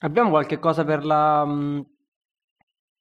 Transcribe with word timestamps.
Abbiamo 0.00 0.30
qualche 0.30 0.58
cosa 0.58 0.84
per 0.84 1.04
la... 1.04 1.44
mm, 1.44 1.80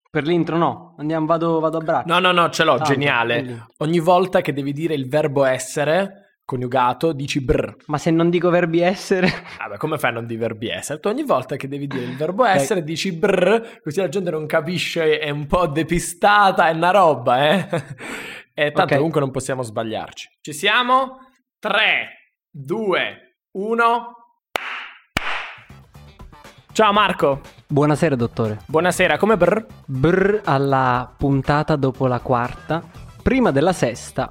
Per 0.09 0.23
l'intro 0.25 0.57
no? 0.57 0.95
Andiamo, 0.97 1.25
vado, 1.25 1.59
vado 1.59 1.77
a 1.77 1.81
braccio. 1.81 2.07
No, 2.13 2.19
no, 2.19 2.31
no, 2.31 2.49
ce 2.49 2.63
l'ho, 2.63 2.75
Tanto, 2.77 2.91
geniale. 2.93 3.41
quindi- 3.43 3.63
Ogni 3.77 3.99
volta 3.99 4.41
che 4.41 4.53
devi 4.53 4.71
dire 4.71 4.93
il 4.93 5.07
verbo 5.09 5.43
essere 5.43 6.21
coniugato, 6.45 7.11
dici 7.11 7.41
brr. 7.43 7.75
Ma 7.87 7.97
se 7.97 8.11
non 8.11 8.29
dico 8.29 8.49
verbi 8.49 8.79
essere... 8.79 9.27
Vabbè, 9.59 9.77
come 9.77 9.97
fai 9.97 10.11
a 10.11 10.13
non 10.13 10.25
dire 10.27 10.39
verbi 10.39 10.69
essere? 10.69 10.99
Tu 10.99 11.07
ogni 11.09 11.23
volta 11.23 11.55
che 11.57 11.67
devi 11.67 11.87
dire 11.87 12.03
il 12.05 12.15
verbo 12.15 12.45
essere 12.45 12.83
dici 12.83 13.11
brr, 13.11 13.79
così 13.81 13.99
la 13.99 14.07
gente 14.09 14.29
non 14.31 14.45
capisce, 14.45 15.17
è 15.19 15.29
un 15.31 15.47
po' 15.47 15.65
depistata, 15.67 16.67
è 16.69 16.73
una 16.73 16.91
roba, 16.91 17.49
eh? 17.49 17.67
E 18.57 18.71
tanto 18.71 18.83
Ok. 18.93 18.95
comunque 18.95 19.19
non 19.19 19.31
possiamo 19.31 19.63
sbagliarci. 19.63 20.29
Ci 20.39 20.53
siamo? 20.53 21.17
3, 21.59 22.07
2, 22.49 23.37
1. 23.51 24.13
Ciao 26.75 26.91
Marco, 26.91 27.39
Buonasera 27.67 28.15
dottore. 28.17 28.59
buonasera, 28.65 29.17
come 29.17 29.37
brr? 29.37 29.65
Brr 29.85 30.41
alla 30.43 31.09
puntata 31.17 31.77
dopo 31.77 32.05
la 32.05 32.19
quarta, 32.19 32.83
prima 33.23 33.51
della 33.51 33.71
sesta, 33.71 34.29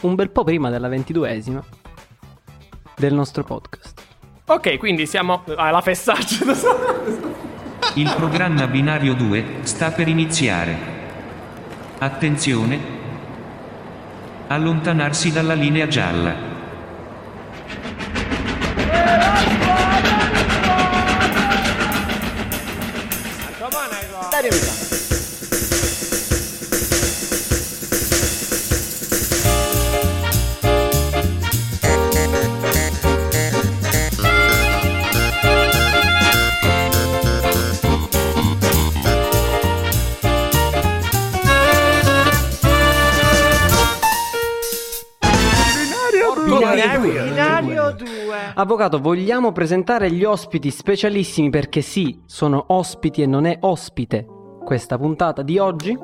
un 0.00 0.14
bel 0.14 0.30
po' 0.30 0.42
prima 0.42 0.70
della 0.70 0.88
ventiduesima 0.88 1.62
del 2.96 3.12
nostro 3.12 3.44
podcast. 3.44 4.00
Ok, 4.46 4.78
quindi 4.78 5.04
siamo 5.04 5.42
alla 5.54 5.82
fessaccia. 5.82 6.46
Il 7.92 8.10
programma 8.16 8.66
binario 8.66 9.12
2 9.14 9.58
sta 9.64 9.90
per 9.90 10.08
iniziare. 10.08 10.76
Attenzione. 11.98 12.80
Allontanarsi 14.46 15.30
dalla 15.30 15.52
linea 15.52 15.86
gialla. 15.88 16.56
Binario 24.40 25.17
Avvocato, 48.60 48.98
vogliamo 48.98 49.52
presentare 49.52 50.10
gli 50.10 50.24
ospiti 50.24 50.72
specialissimi 50.72 51.48
perché 51.48 51.80
sì, 51.80 52.22
sono 52.26 52.64
ospiti 52.70 53.22
e 53.22 53.26
non 53.26 53.44
è 53.44 53.56
ospite 53.60 54.26
questa 54.64 54.98
puntata 54.98 55.42
di 55.42 55.58
oggi? 55.58 55.96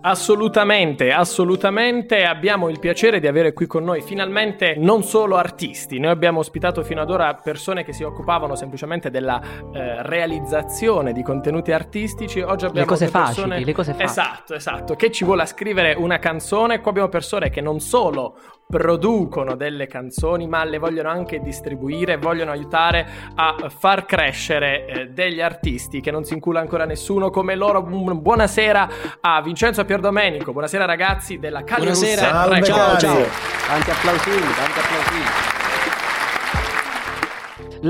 Assolutamente, 0.00 1.12
assolutamente. 1.12 2.24
Abbiamo 2.24 2.68
il 2.68 2.78
piacere 2.78 3.20
di 3.20 3.26
avere 3.26 3.52
qui 3.52 3.66
con 3.66 3.84
noi 3.84 4.00
finalmente 4.00 4.74
non 4.76 5.02
solo 5.02 5.36
artisti. 5.36 5.98
Noi 5.98 6.10
abbiamo 6.10 6.38
ospitato 6.38 6.82
fino 6.82 7.00
ad 7.00 7.10
ora 7.10 7.34
persone 7.34 7.84
che 7.84 7.92
si 7.92 8.04
occupavano 8.04 8.54
semplicemente 8.54 9.10
della 9.10 9.40
eh, 9.72 10.02
realizzazione 10.02 11.12
di 11.12 11.22
contenuti 11.22 11.72
artistici. 11.72 12.40
Oggi 12.40 12.66
abbiamo 12.66 12.86
cose 12.86 13.10
due 13.10 13.20
persone- 13.20 13.48
facili, 13.48 13.64
le 13.64 13.72
cose 13.72 13.92
facili. 13.92 14.08
Esatto, 14.08 14.54
esatto. 14.54 14.94
Che 14.94 15.10
ci 15.10 15.24
vuole 15.24 15.46
scrivere 15.46 15.94
una 15.94 16.18
canzone. 16.18 16.80
Qua 16.80 16.90
abbiamo 16.90 17.08
persone 17.08 17.50
che 17.50 17.60
non 17.60 17.80
solo 17.80 18.36
producono 18.68 19.56
delle 19.56 19.86
canzoni, 19.86 20.46
ma 20.46 20.62
le 20.64 20.76
vogliono 20.76 21.08
anche 21.08 21.40
distribuire, 21.40 22.18
vogliono 22.18 22.50
aiutare 22.50 23.06
a 23.34 23.56
far 23.68 24.04
crescere 24.04 24.86
eh, 24.86 25.06
degli 25.08 25.40
artisti 25.40 26.02
che 26.02 26.10
non 26.10 26.24
si 26.24 26.34
incula 26.34 26.60
ancora 26.60 26.84
nessuno 26.84 27.30
come 27.30 27.54
loro. 27.54 27.82
Bu- 27.82 28.20
Buonasera 28.20 28.88
a 29.22 29.40
Vincenzo 29.40 29.84
Pierdomenico, 29.88 30.52
buonasera 30.52 30.84
ragazzi 30.84 31.38
della 31.38 31.64
Cali 31.64 31.84
Buonasera. 31.86 32.20
Salve, 32.20 32.62
ciao, 32.62 32.98
ciao. 32.98 33.24
Tanti 33.66 33.90
applausini, 33.90 34.36
tanti 34.36 34.78
applausini. 34.80 35.24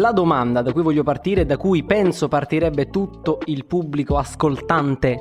La 0.00 0.12
domanda 0.12 0.62
da 0.62 0.72
cui 0.72 0.82
voglio 0.82 1.02
partire, 1.02 1.44
da 1.44 1.56
cui 1.56 1.82
penso 1.82 2.28
partirebbe 2.28 2.88
tutto 2.88 3.40
il 3.46 3.66
pubblico 3.66 4.16
ascoltante 4.16 5.20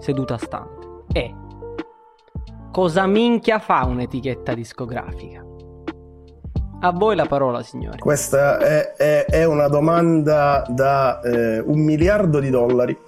seduta 0.00 0.36
stante, 0.36 1.04
è 1.12 1.30
cosa 2.72 3.06
minchia 3.06 3.60
fa 3.60 3.84
un'etichetta 3.84 4.52
discografica? 4.52 5.44
A 6.80 6.90
voi 6.90 7.14
la 7.14 7.26
parola, 7.26 7.62
signori. 7.62 7.98
Questa 7.98 8.58
è, 8.58 8.94
è- 8.96 9.24
è 9.26 9.44
una 9.44 9.68
domanda 9.68 10.64
da 10.68 11.20
eh, 11.20 11.60
un 11.60 11.84
miliardo 11.84 12.40
di 12.40 12.50
dollari. 12.50 12.98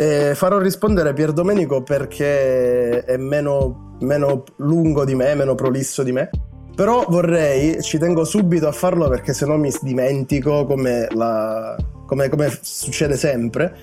Eh, 0.00 0.34
farò 0.34 0.56
rispondere 0.56 1.12
Pier 1.12 1.32
Domenico 1.32 1.82
perché 1.82 3.04
è 3.04 3.18
meno, 3.18 3.96
meno 4.00 4.44
lungo 4.56 5.04
di 5.04 5.14
me, 5.14 5.34
meno 5.34 5.54
prolisso 5.54 6.02
di 6.02 6.10
me. 6.10 6.30
Però 6.74 7.04
vorrei, 7.06 7.82
ci 7.82 7.98
tengo 7.98 8.24
subito 8.24 8.66
a 8.66 8.72
farlo 8.72 9.10
perché 9.10 9.34
sennò 9.34 9.58
mi 9.58 9.70
dimentico 9.82 10.64
come, 10.64 11.06
la- 11.10 11.76
come- 12.06 12.30
come 12.30 12.50
succede 12.62 13.18
sempre. 13.18 13.76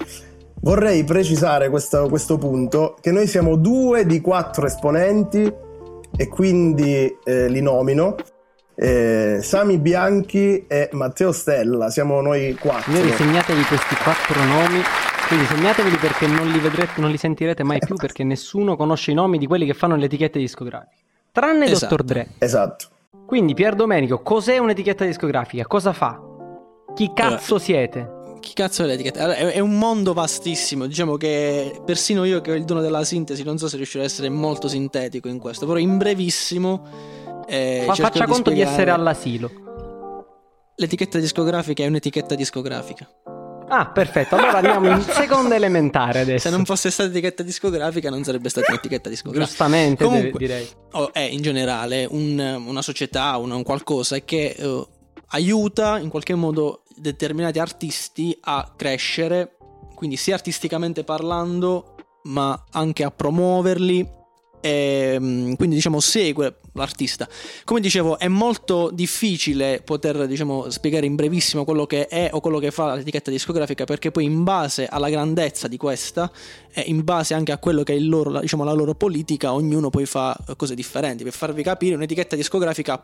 Vorrei 0.62 1.04
precisare 1.04 1.70
questo, 1.70 2.10
questo 2.10 2.40
punto 2.40 2.98
che 3.00 3.12
noi 3.12 3.28
siamo 3.28 3.56
due 3.56 4.08
di 4.08 4.20
quattro 4.20 4.66
esponenti 4.66 5.54
e 6.18 6.28
quindi 6.30 7.16
eh, 7.26 7.48
li 7.48 7.62
nomino. 7.62 8.16
Eh, 8.74 9.38
Sami 9.44 9.78
Bianchi 9.78 10.66
e 10.66 10.90
Matteo 10.94 11.32
Stella, 11.32 11.92
siamo 11.92 12.22
noi 12.22 12.58
quattro. 12.60 12.92
Signori, 12.92 13.12
segnatevi 13.12 13.62
questi 13.66 13.96
quattro 13.98 14.44
nomi. 14.44 14.82
Quindi 15.28 15.46
segnateveli 15.46 15.98
perché 15.98 16.26
non 16.26 16.48
li 16.48 16.60
vedrete, 16.60 17.02
non 17.02 17.12
li 17.12 17.18
sentirete 17.18 17.62
mai 17.64 17.80
più 17.80 17.96
perché 17.96 18.24
nessuno 18.24 18.78
conosce 18.78 19.12
i 19.12 19.14
nomi 19.14 19.38
di 19.38 19.46
quelli 19.46 19.66
che 19.66 19.74
fanno 19.74 19.98
le 19.98 20.06
etichette 20.06 20.40
discografiche. 20.40 21.02
Tranne 21.34 21.66
Esatto. 21.66 21.96
Dr. 21.96 22.04
Dre. 22.04 22.28
Esatto. 22.38 22.88
Quindi, 23.26 23.54
Pier 23.54 23.76
Domenico, 23.76 24.22
cos'è 24.22 24.58
un'etichetta 24.58 25.04
discografica? 25.04 25.68
Cosa 25.68 25.92
fa? 25.92 26.18
Chi 26.96 27.12
cazzo 27.14 27.60
siete? 27.60 28.38
Chi 28.40 28.54
cazzo 28.54 28.84
è 28.84 28.86
l'etichetta? 28.86 29.24
Allora, 29.24 29.38
è, 29.38 29.46
è 29.52 29.60
un 29.60 29.78
mondo 29.78 30.14
vastissimo. 30.14 30.86
Diciamo 30.86 31.18
che 31.18 31.82
persino 31.84 32.24
io 32.24 32.40
che 32.40 32.52
ho 32.52 32.56
il 32.56 32.64
dono 32.64 32.80
della 32.80 33.04
sintesi, 33.04 33.44
non 33.44 33.58
so 33.58 33.68
se 33.68 33.76
riuscirò 33.76 34.04
a 34.04 34.06
essere 34.06 34.30
molto 34.30 34.70
sintetico 34.70 35.28
in 35.28 35.40
questo, 35.40 35.66
però 35.66 35.78
in 35.78 35.98
brevissimo. 35.98 36.88
eh, 37.46 37.80
cerco 37.88 37.94
faccia 37.96 38.26
conto 38.26 38.50
di 38.50 38.56
spiegare- 38.56 38.72
essere 38.72 38.92
all'asilo. 38.92 39.52
L'etichetta 40.76 41.20
discografica 41.20 41.84
è 41.84 41.88
un'etichetta 41.88 42.34
discografica. 42.34 43.06
Ah, 43.70 43.88
perfetto. 43.88 44.36
Allora 44.36 44.58
andiamo 44.58 44.90
in 44.90 45.02
seconda 45.12 45.56
elementare 45.56 46.22
adesso. 46.22 46.50
Se 46.50 46.56
non 46.56 46.64
fosse 46.66 46.90
stata 46.90 47.10
etichetta 47.10 47.44
discografica, 47.44 48.10
non 48.10 48.24
sarebbe 48.24 48.50
stata 48.50 48.72
un'etichetta 48.72 49.10
discografica. 49.10 49.46
Giustamente, 49.46 50.04
Comunque, 50.06 50.40
direi. 50.40 50.68
o 50.94 51.12
è 51.12 51.20
in 51.20 51.42
generale 51.42 52.08
un- 52.10 52.64
una 52.66 52.82
società, 52.82 53.36
un, 53.38 53.52
un 53.52 53.64
qualcosa 53.64 54.20
che 54.20 54.56
eh, 54.58 54.88
aiuta 55.30 56.00
in 56.00 56.10
qualche 56.10 56.34
modo 56.36 56.84
determinati 56.96 57.60
artisti 57.60 58.38
a 58.42 58.74
crescere, 58.76 59.58
quindi 59.96 60.16
sia 60.16 60.36
artisticamente 60.36 61.04
parlando, 61.04 61.96
ma 62.24 62.64
anche 62.72 63.04
a 63.04 63.12
promuoverli. 63.12 64.16
E, 64.62 65.18
mm, 65.20 65.54
quindi 65.54 65.76
diciamo 65.76 66.00
segue 66.00 66.58
l'artista 66.78 67.28
come 67.64 67.80
dicevo 67.80 68.18
è 68.20 68.28
molto 68.28 68.90
difficile 68.92 69.82
poter 69.84 70.28
diciamo 70.28 70.70
spiegare 70.70 71.06
in 71.06 71.16
brevissimo 71.16 71.64
quello 71.64 71.86
che 71.86 72.08
è 72.08 72.30
o 72.32 72.40
quello 72.40 72.60
che 72.60 72.72
fa 72.72 72.96
l'etichetta 72.96 73.32
discografica 73.32 73.84
perché 73.86 74.12
poi 74.12 74.26
in 74.26 74.44
base 74.44 74.88
alla 74.88 75.10
grandezza 75.10 75.68
di 75.68 75.78
questa 75.78 76.32
e 76.74 76.82
in 76.82 77.04
base 77.04 77.34
anche 77.34 77.52
a 77.52 77.58
quello 77.58 77.82
che 77.82 77.94
è 77.94 77.96
il 77.96 78.08
loro, 78.08 78.30
la- 78.30 78.42
diciamo, 78.42 78.64
la 78.64 78.74
loro 78.74 78.94
politica, 78.94 79.54
ognuno 79.54 79.90
poi 79.90 80.06
fa 80.06 80.38
eh, 80.48 80.56
cose 80.56 80.76
differenti. 80.76 81.24
Per 81.24 81.34
farvi 81.34 81.64
capire, 81.64 81.96
un'etichetta 81.96 82.36
discografica 82.36 83.04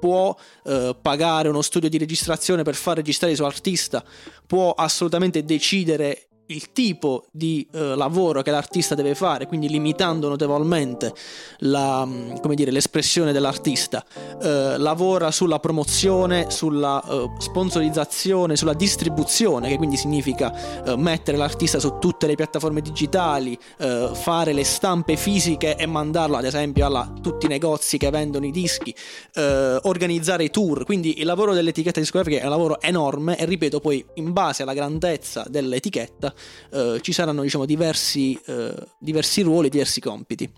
può 0.00 0.36
eh, 0.64 0.96
pagare 1.00 1.48
uno 1.48 1.62
studio 1.62 1.88
di 1.88 1.96
registrazione 1.96 2.62
per 2.62 2.74
far 2.74 2.96
registrare 2.96 3.32
il 3.32 3.38
suo 3.38 3.46
artista, 3.46 4.04
può 4.46 4.72
assolutamente 4.72 5.44
decidere 5.44 6.28
il 6.46 6.72
tipo 6.72 7.26
di 7.30 7.66
eh, 7.72 7.96
lavoro 7.96 8.42
che 8.42 8.50
l'artista 8.50 8.94
deve 8.94 9.14
fare, 9.14 9.46
quindi 9.46 9.68
limitando 9.68 10.28
notevolmente 10.28 11.12
la, 11.58 12.04
mm, 12.04 12.34
dire, 12.54 12.70
l'espressione 12.70 13.32
dell'artista. 13.32 14.04
Eh, 14.42 14.76
lavora 14.78 15.30
sulla 15.30 15.58
promozione, 15.58 16.50
sulla 16.50 17.02
eh, 17.02 17.30
sponsorizzazione, 17.38 18.56
sulla 18.56 18.74
distribuzione, 18.74 19.68
che 19.68 19.76
quindi 19.76 19.96
significa 19.96 20.82
eh, 20.84 20.96
mettere 20.96 21.36
l'artista 21.36 21.78
su 21.78 21.98
tutte 21.98 22.26
le 22.26 22.34
piattaforme 22.34 22.82
digitali, 22.82 23.58
eh, 23.78 24.10
fare 24.12 24.52
le 24.52 24.64
stampe 24.64 25.16
fisiche 25.16 25.76
e 25.76 25.86
mandarlo 25.86 26.36
ad 26.36 26.44
esempio 26.44 26.86
a 26.86 27.12
tutti 27.22 27.46
i 27.46 27.48
negozi 27.48 27.96
che 27.96 28.10
vendono 28.10 28.44
i 28.44 28.50
dischi, 28.50 28.94
eh, 29.34 29.78
organizzare 29.82 30.44
i 30.44 30.50
tour. 30.50 30.84
Quindi 30.84 31.20
il 31.20 31.26
lavoro 31.26 31.54
dell'etichetta 31.54 32.00
discografica 32.00 32.40
è 32.40 32.44
un 32.44 32.50
lavoro 32.50 32.80
enorme 32.80 33.38
e 33.38 33.46
ripeto 33.46 33.80
poi 33.80 34.04
in 34.14 34.32
base 34.32 34.62
alla 34.62 34.74
grandezza 34.74 35.44
dell'etichetta 35.48 36.33
eh, 36.70 36.98
ci 37.00 37.12
saranno 37.12 37.42
diciamo 37.42 37.64
diversi, 37.64 38.38
eh, 38.46 38.74
diversi 38.98 39.42
ruoli, 39.42 39.68
diversi 39.68 40.00
compiti. 40.00 40.50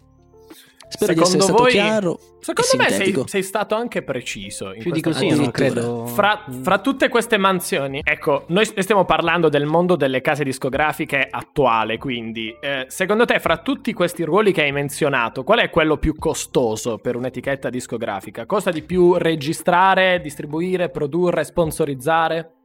Spero 0.88 1.14
di 1.14 1.20
essere 1.20 1.40
Secondo 1.40 1.44
stato 1.44 1.62
voi- 1.62 1.72
chiaro. 1.72 2.20
Secondo 2.38 2.76
me 2.76 2.90
sei, 2.90 3.22
sei 3.26 3.42
stato 3.42 3.74
anche 3.74 4.02
preciso. 4.04 4.72
in 4.72 4.78
Più 4.78 4.92
di 4.92 5.00
così 5.00 5.26
io 5.26 5.34
non 5.34 5.50
credo. 5.50 6.06
Fra, 6.06 6.44
fra 6.62 6.78
tutte 6.78 7.08
queste 7.08 7.38
mansioni, 7.38 8.00
ecco, 8.04 8.44
noi 8.48 8.64
stiamo 8.64 9.04
parlando 9.04 9.48
del 9.48 9.66
mondo 9.66 9.96
delle 9.96 10.20
case 10.20 10.44
discografiche 10.44 11.26
attuale, 11.28 11.98
quindi 11.98 12.54
eh, 12.60 12.84
secondo 12.86 13.24
te 13.24 13.40
fra 13.40 13.56
tutti 13.56 13.92
questi 13.92 14.22
ruoli 14.22 14.52
che 14.52 14.62
hai 14.62 14.70
menzionato, 14.70 15.42
qual 15.42 15.58
è 15.58 15.70
quello 15.70 15.96
più 15.96 16.14
costoso 16.14 16.98
per 16.98 17.16
un'etichetta 17.16 17.68
discografica? 17.68 18.46
Costa 18.46 18.70
di 18.70 18.82
più 18.82 19.14
registrare, 19.14 20.20
distribuire, 20.20 20.88
produrre, 20.88 21.42
sponsorizzare? 21.42 22.55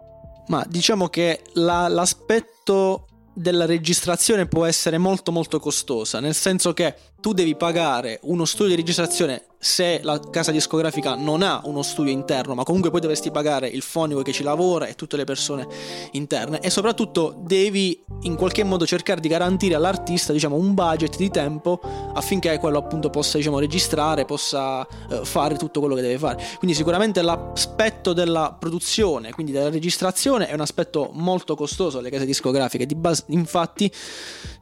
Ma 0.52 0.66
diciamo 0.68 1.08
che 1.08 1.44
la- 1.54 1.88
l'aspetto 1.88 3.08
della 3.34 3.66
registrazione 3.66 4.48
può 4.48 4.66
essere 4.66 4.98
molto 4.98 5.32
molto 5.32 5.62
costosa, 5.62 6.20
nel 6.20 6.36
senso 6.36 6.74
che 6.74 6.94
tu 7.22 7.34
devi 7.34 7.56
pagare 7.56 8.20
uno 8.24 8.46
studio 8.46 8.76
di 8.76 8.82
registrazione 8.82 9.46
se 9.64 10.00
la 10.02 10.20
casa 10.20 10.52
discografica 10.52 11.14
non 11.14 11.44
ha 11.44 11.62
uno 11.66 11.84
studio 11.84 12.12
interno, 12.12 12.56
ma 12.56 12.64
comunque 12.64 12.90
poi 12.90 13.00
dovresti 13.00 13.30
pagare 13.30 13.68
il 13.68 13.84
fonico 13.84 14.24
che 14.24 14.32
ci 14.32 14.42
lavora 14.42 14.88
e 14.88 14.96
tutte 14.96 15.18
le 15.18 15.24
persone 15.24 15.68
interne 16.14 16.60
e 16.62 16.72
soprattutto 16.72 17.36
devi 17.38 18.04
in 18.24 18.36
qualche 18.36 18.64
modo 18.64 18.88
cercare 18.88 19.22
di 19.22 19.28
garantire 19.28 19.76
all'artista, 19.76 20.34
diciamo, 20.34 20.56
un 20.56 20.74
budget 20.74 21.16
di 21.16 21.30
tempo 21.30 21.80
affinché 22.14 22.58
quello 22.58 22.80
appunto 22.80 23.12
possa, 23.12 23.38
diciamo, 23.38 23.60
registrare, 23.60 24.26
possa 24.26 24.86
eh, 25.12 25.24
fare 25.24 25.56
tutto 25.58 25.80
quello 25.80 25.94
che 25.94 26.02
deve 26.02 26.18
fare. 26.18 26.44
Quindi 26.58 26.76
sicuramente 26.76 27.22
l'aspetto 27.22 28.14
della 28.14 28.56
produzione, 28.58 29.32
quindi 29.32 29.52
della 29.52 29.70
registrazione 29.70 30.48
è 30.48 30.56
un 30.56 30.62
aspetto 30.62 31.12
molto 31.14 31.54
costoso 31.54 32.00
alle 32.00 32.10
case 32.10 32.26
discografiche. 32.26 32.88
Di 32.88 32.96
base, 32.96 33.26
infatti, 33.28 33.92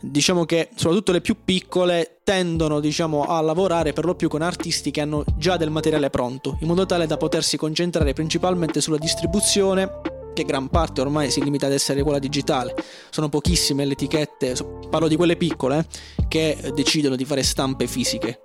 diciamo 0.02 0.44
che 0.44 0.68
soprattutto 0.76 1.14
le 1.14 1.22
più 1.22 1.38
piccole 1.46 2.19
tendono 2.30 2.80
diciamo 2.80 3.24
a 3.24 3.42
lavorare 3.42 3.92
per 3.92 4.06
lo 4.06 4.14
più 4.14 4.30
con 4.30 4.44
artisti 4.44 4.92
che 4.92 5.02
hanno 5.02 5.24
già 5.36 5.58
del 5.58 5.72
materiale 5.72 6.12
pronto 6.12 6.58
in 6.62 6.68
modo 6.68 6.86
tale 6.86 7.08
da 7.08 7.18
potersi 7.18 7.58
concentrare 7.58 8.14
principalmente 8.14 8.82
sulla 8.82 9.00
distribuzione 9.00 9.90
che 10.36 10.44
gran 10.44 10.70
parte 10.70 11.02
ormai 11.02 11.32
si 11.32 11.44
limita 11.44 11.66
ad 11.66 11.72
essere 11.72 12.04
quella 12.04 12.20
digitale. 12.20 12.76
Sono 13.10 13.30
pochissime 13.30 13.84
le 13.84 13.94
etichette 13.94 14.56
parlo 14.92 15.08
di 15.08 15.16
quelle 15.16 15.38
piccole 15.38 15.80
eh, 15.80 16.28
che 16.28 16.72
decidono 16.76 17.16
di 17.16 17.26
fare 17.26 17.42
stampe 17.42 17.88
fisiche. 17.88 18.42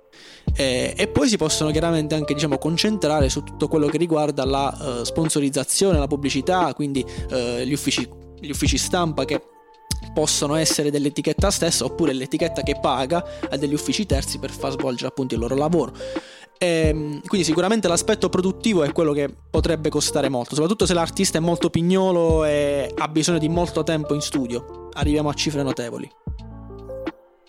Eh, 0.55 0.95
e 0.97 1.07
poi 1.07 1.27
si 1.27 1.37
possono 1.37 1.69
chiaramente 1.69 2.15
anche 2.15 2.33
diciamo 2.33 2.57
concentrare 2.57 3.29
su 3.29 3.43
tutto 3.43 3.67
quello 3.67 3.85
che 3.85 3.99
riguarda 3.99 4.45
la 4.45 5.01
eh, 5.01 5.05
sponsorizzazione 5.05 5.99
la 5.99 6.07
pubblicità 6.07 6.73
quindi 6.73 7.05
eh, 7.29 7.65
gli 7.67 7.73
uffici 7.73 8.07
gli 8.39 8.49
uffici 8.49 8.77
stampa 8.77 9.25
che 9.25 9.41
possono 10.13 10.55
essere 10.55 10.91
dell'etichetta 10.91 11.51
stessa 11.51 11.85
oppure 11.85 12.13
l'etichetta 12.13 12.61
che 12.61 12.77
paga 12.79 13.23
a 13.49 13.57
degli 13.57 13.73
uffici 13.73 14.05
terzi 14.05 14.39
per 14.39 14.51
far 14.51 14.71
svolgere 14.71 15.07
appunto 15.07 15.33
il 15.33 15.39
loro 15.41 15.55
lavoro. 15.55 15.93
Ehm, 16.57 17.21
quindi 17.25 17.45
sicuramente 17.45 17.87
l'aspetto 17.87 18.29
produttivo 18.29 18.83
è 18.83 18.91
quello 18.91 19.11
che 19.11 19.29
potrebbe 19.49 19.89
costare 19.89 20.29
molto, 20.29 20.55
soprattutto 20.55 20.85
se 20.85 20.93
l'artista 20.93 21.37
è 21.37 21.41
molto 21.41 21.69
pignolo 21.69 22.45
e 22.45 22.91
ha 22.95 23.07
bisogno 23.07 23.39
di 23.39 23.49
molto 23.49 23.83
tempo 23.83 24.13
in 24.13 24.21
studio. 24.21 24.89
Arriviamo 24.93 25.29
a 25.29 25.33
cifre 25.33 25.63
notevoli. 25.63 26.09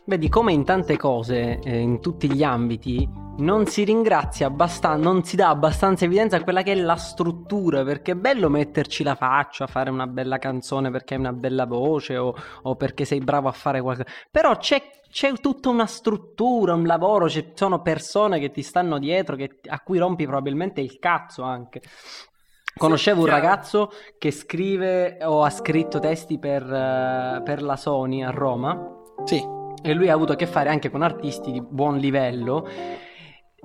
Vedi 0.07 0.29
come 0.29 0.53
in 0.53 0.65
tante 0.65 0.97
cose, 0.97 1.59
eh, 1.61 1.79
in 1.79 2.01
tutti 2.01 2.33
gli 2.33 2.43
ambiti, 2.43 3.09
non 3.39 3.67
si 3.67 3.85
ringrazia 3.85 4.47
abbastanza, 4.47 5.03
non 5.03 5.25
si 5.25 5.37
dà 5.37 5.49
abbastanza 5.49 6.05
evidenza 6.05 6.37
a 6.37 6.43
quella 6.43 6.63
che 6.63 6.73
è 6.73 6.75
la 6.75 6.97
struttura, 6.97 7.85
perché 7.85 8.13
è 8.13 8.15
bello 8.15 8.49
metterci 8.49 9.03
la 9.03 9.15
faccia, 9.15 9.67
fare 9.67 9.91
una 9.91 10.07
bella 10.07 10.39
canzone 10.39 10.91
perché 10.91 11.15
hai 11.15 11.21
una 11.21 11.33
bella 11.33 11.67
voce 11.67 12.17
o, 12.17 12.35
o 12.63 12.77
perché 12.77 13.05
sei 13.05 13.21
bravo 13.21 13.49
a 13.49 13.53
fare 13.53 13.81
qualcosa, 13.81 14.09
però 14.31 14.57
c'è, 14.57 14.83
c'è 15.11 15.33
tutta 15.35 15.69
una 15.69 15.87
struttura, 15.87 16.75
un 16.75 16.87
lavoro, 16.87 17.29
ci 17.29 17.53
sono 17.55 17.83
persone 17.83 18.39
che 18.39 18.51
ti 18.51 18.63
stanno 18.63 18.99
dietro, 18.99 19.37
che- 19.37 19.61
a 19.69 19.81
cui 19.81 19.99
rompi 19.99 20.25
probabilmente 20.25 20.81
il 20.81 20.99
cazzo 20.99 21.43
anche. 21.43 21.83
Conoscevo 22.79 23.23
un 23.23 23.27
ragazzo 23.27 23.91
che 24.19 24.31
scrive 24.31 25.19
o 25.23 25.43
ha 25.43 25.51
scritto 25.51 25.99
testi 25.99 26.39
per, 26.39 26.63
eh, 26.63 27.41
per 27.43 27.63
la 27.63 27.75
Sony 27.75 28.23
a 28.23 28.29
Roma 28.29 28.79
Sì, 29.25 29.43
e 29.83 29.95
lui 29.95 30.11
ha 30.11 30.13
avuto 30.13 30.33
a 30.33 30.37
che 30.37 30.47
fare 30.47 30.69
anche 30.69 30.91
con 30.91 31.01
artisti 31.01 31.53
di 31.53 31.63
buon 31.63 31.97
livello 31.97 32.69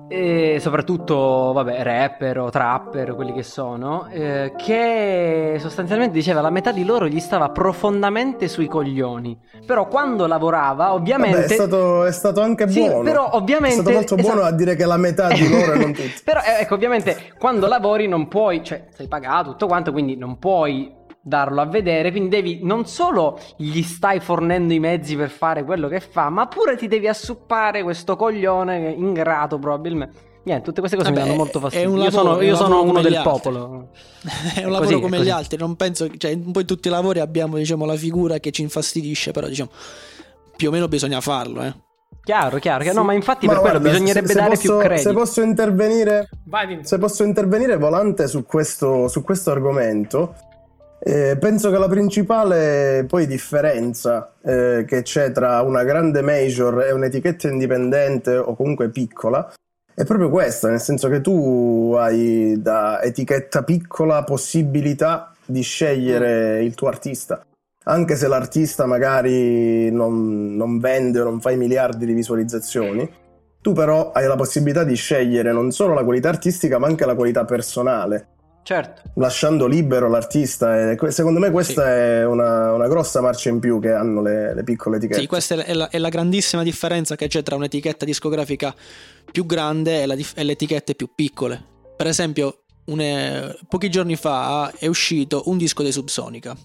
e 0.08 0.56
soprattutto 0.60 1.52
vabbè 1.52 1.82
rapper 1.82 2.38
o 2.40 2.50
trapper 2.50 3.14
quelli 3.14 3.32
che 3.32 3.42
sono 3.42 4.08
eh, 4.10 4.52
che 4.56 5.56
sostanzialmente 5.60 6.14
diceva 6.14 6.40
la 6.40 6.50
metà 6.50 6.72
di 6.72 6.84
loro 6.84 7.06
gli 7.06 7.20
stava 7.20 7.50
profondamente 7.50 8.48
sui 8.48 8.66
coglioni 8.68 9.38
però 9.66 9.86
quando 9.88 10.26
lavorava 10.26 10.92
ovviamente 10.94 11.36
Vabbè, 11.42 11.48
è, 11.48 11.54
stato, 11.54 12.04
è 12.04 12.12
stato 12.12 12.40
anche 12.40 12.68
Sì, 12.68 12.80
buono. 12.80 13.02
però 13.02 13.28
ovviamente 13.32 13.76
È 13.78 13.80
stato 13.80 13.92
molto 13.92 14.14
buono 14.16 14.40
esatto. 14.40 14.54
a 14.54 14.56
dire 14.56 14.74
che 14.76 14.84
la 14.86 14.96
metà 14.96 15.28
di 15.28 15.48
loro 15.48 15.76
non 15.76 15.92
tutti. 15.94 16.12
Però 16.24 16.40
eh, 16.40 16.62
ecco, 16.62 16.74
ovviamente 16.74 17.32
quando 17.38 17.66
lavori 17.68 18.08
non 18.08 18.26
puoi, 18.28 18.64
cioè 18.64 18.86
sei 18.92 19.06
pagato 19.06 19.50
tutto 19.50 19.66
quanto, 19.66 19.92
quindi 19.92 20.16
non 20.16 20.38
puoi 20.38 20.92
darlo 21.22 21.60
a 21.60 21.66
vedere, 21.66 22.10
quindi 22.10 22.28
devi 22.30 22.60
non 22.62 22.84
solo 22.86 23.38
gli 23.56 23.80
stai 23.82 24.18
fornendo 24.20 24.72
i 24.72 24.80
mezzi 24.80 25.14
per 25.16 25.30
fare 25.30 25.64
quello 25.64 25.88
che 25.88 26.00
fa, 26.00 26.28
ma 26.30 26.46
pure 26.48 26.76
ti 26.76 26.88
devi 26.88 27.06
assuppare 27.08 27.82
questo 27.82 28.16
coglione 28.16 28.88
è 28.88 28.94
ingrato 28.96 29.58
probabilmente. 29.58 30.30
Niente, 30.44 30.64
tutte 30.64 30.80
queste 30.80 30.96
cose 30.96 31.10
mi 31.10 31.14
Vabbè, 31.14 31.28
danno 31.28 31.38
molto 31.38 31.58
è 31.58 31.60
fastidio. 31.60 31.88
un 31.90 31.98
io 31.98 32.02
lavoro, 32.10 32.22
sono, 32.24 32.38
è 32.38 32.44
io 32.44 32.56
sono 32.56 32.68
lavoro 32.70 32.82
uno 32.82 32.90
come 32.92 33.02
del 33.04 33.14
altri. 33.14 33.30
popolo. 33.30 33.88
è 34.22 34.64
un 34.64 34.64
Così, 34.64 34.70
lavoro 34.70 34.98
come 34.98 35.16
così. 35.18 35.28
gli 35.28 35.30
altri, 35.32 35.56
non 35.58 35.76
penso, 35.76 36.08
cioè 36.16 36.32
un 36.32 36.50
po' 36.50 36.60
in 36.60 36.66
tutti 36.66 36.88
i 36.88 36.90
lavori 36.90 37.20
abbiamo 37.20 37.56
diciamo 37.56 37.84
la 37.84 37.94
figura 37.94 38.38
che 38.38 38.50
ci 38.50 38.62
infastidisce, 38.62 39.30
però 39.30 39.46
diciamo 39.46 39.70
più 40.56 40.68
o 40.68 40.72
meno 40.72 40.88
bisogna 40.88 41.20
farlo, 41.20 41.62
eh. 41.62 41.72
Chiaro, 42.24 42.58
chiaro, 42.58 42.82
che- 42.84 42.92
no, 42.92 43.04
ma 43.04 43.12
infatti 43.14 43.46
Ma 43.46 43.52
per 43.52 43.60
quello 43.62 43.78
guarda, 43.78 43.90
bisognerebbe 43.98 44.26
se- 44.26 44.32
se 44.32 44.38
dare 44.40 44.50
posso- 44.50 44.62
più 44.76 44.80
Se 44.80 44.86
credito. 44.88 45.12
posso 45.12 45.42
intervenire, 45.42 46.28
Vai, 46.46 46.78
se 46.82 46.98
posso 46.98 47.22
intervenire 47.22 47.76
volante 47.76 48.26
su 48.26 48.44
questo, 48.44 49.06
su 49.08 49.22
questo 49.22 49.50
argomento, 49.52 50.34
eh, 51.04 51.36
penso 51.36 51.70
che 51.72 51.78
la 51.78 51.88
principale 51.88 53.04
poi 53.08 53.26
differenza 53.26 54.34
eh, 54.40 54.84
che 54.86 55.02
c'è 55.02 55.32
tra 55.32 55.60
una 55.62 55.82
grande 55.82 56.22
major 56.22 56.80
e 56.82 56.92
un'etichetta 56.92 57.48
indipendente 57.48 58.36
o 58.36 58.54
comunque 58.54 58.88
piccola 58.88 59.52
è 59.94 60.04
proprio 60.04 60.30
questa, 60.30 60.68
nel 60.70 60.80
senso 60.80 61.08
che 61.08 61.20
tu 61.20 61.94
hai 61.98 62.54
da 62.58 63.02
etichetta 63.02 63.64
piccola 63.64 64.22
possibilità 64.22 65.34
di 65.44 65.60
scegliere 65.60 66.62
il 66.62 66.74
tuo 66.74 66.86
artista. 66.86 67.44
Anche 67.84 68.14
se 68.14 68.28
l'artista 68.28 68.86
magari 68.86 69.90
non, 69.90 70.54
non 70.54 70.78
vende 70.78 71.20
o 71.20 71.24
non 71.24 71.40
fa 71.40 71.50
i 71.50 71.56
miliardi 71.56 72.06
di 72.06 72.12
visualizzazioni, 72.12 73.10
tu 73.60 73.72
però 73.72 74.12
hai 74.12 74.26
la 74.26 74.36
possibilità 74.36 74.84
di 74.84 74.94
scegliere 74.94 75.52
non 75.52 75.72
solo 75.72 75.94
la 75.94 76.04
qualità 76.04 76.28
artistica 76.28 76.78
ma 76.78 76.86
anche 76.86 77.04
la 77.04 77.16
qualità 77.16 77.44
personale, 77.44 78.28
Certo. 78.64 79.02
lasciando 79.14 79.66
libero 79.66 80.08
l'artista. 80.08 80.94
Secondo 81.10 81.40
me 81.40 81.50
questa 81.50 81.82
Sì. 81.82 81.88
è 81.88 82.24
una, 82.26 82.72
una 82.72 82.86
grossa 82.88 83.20
marcia 83.20 83.48
in 83.48 83.58
più 83.58 83.80
che 83.80 83.90
hanno 83.92 84.22
le, 84.22 84.54
le 84.54 84.62
piccole 84.64 84.96
etichette. 84.98 85.20
Sì, 85.20 85.26
questa 85.26 85.56
è 85.64 85.74
la, 85.74 85.88
è 85.88 85.98
la 85.98 86.08
grandissima 86.08 86.62
differenza 86.62 87.16
che 87.16 87.26
c'è 87.28 87.42
tra 87.42 87.56
un'etichetta 87.56 88.04
discografica 88.04 88.74
più 89.30 89.46
grande 89.46 90.02
e, 90.02 90.06
la 90.06 90.14
e 90.34 90.42
le 90.44 90.52
etichette 90.52 90.94
più 90.94 91.10
piccole. 91.14 91.60
Per 91.96 92.06
esempio, 92.06 92.62
une- 92.86 93.56
pochi 93.68 93.90
giorni 93.90 94.16
fa 94.16 94.72
è 94.78 94.86
uscito 94.86 95.42
un 95.46 95.56
disco 95.58 95.82
dei 95.82 95.92
Subsonica. 95.92 96.56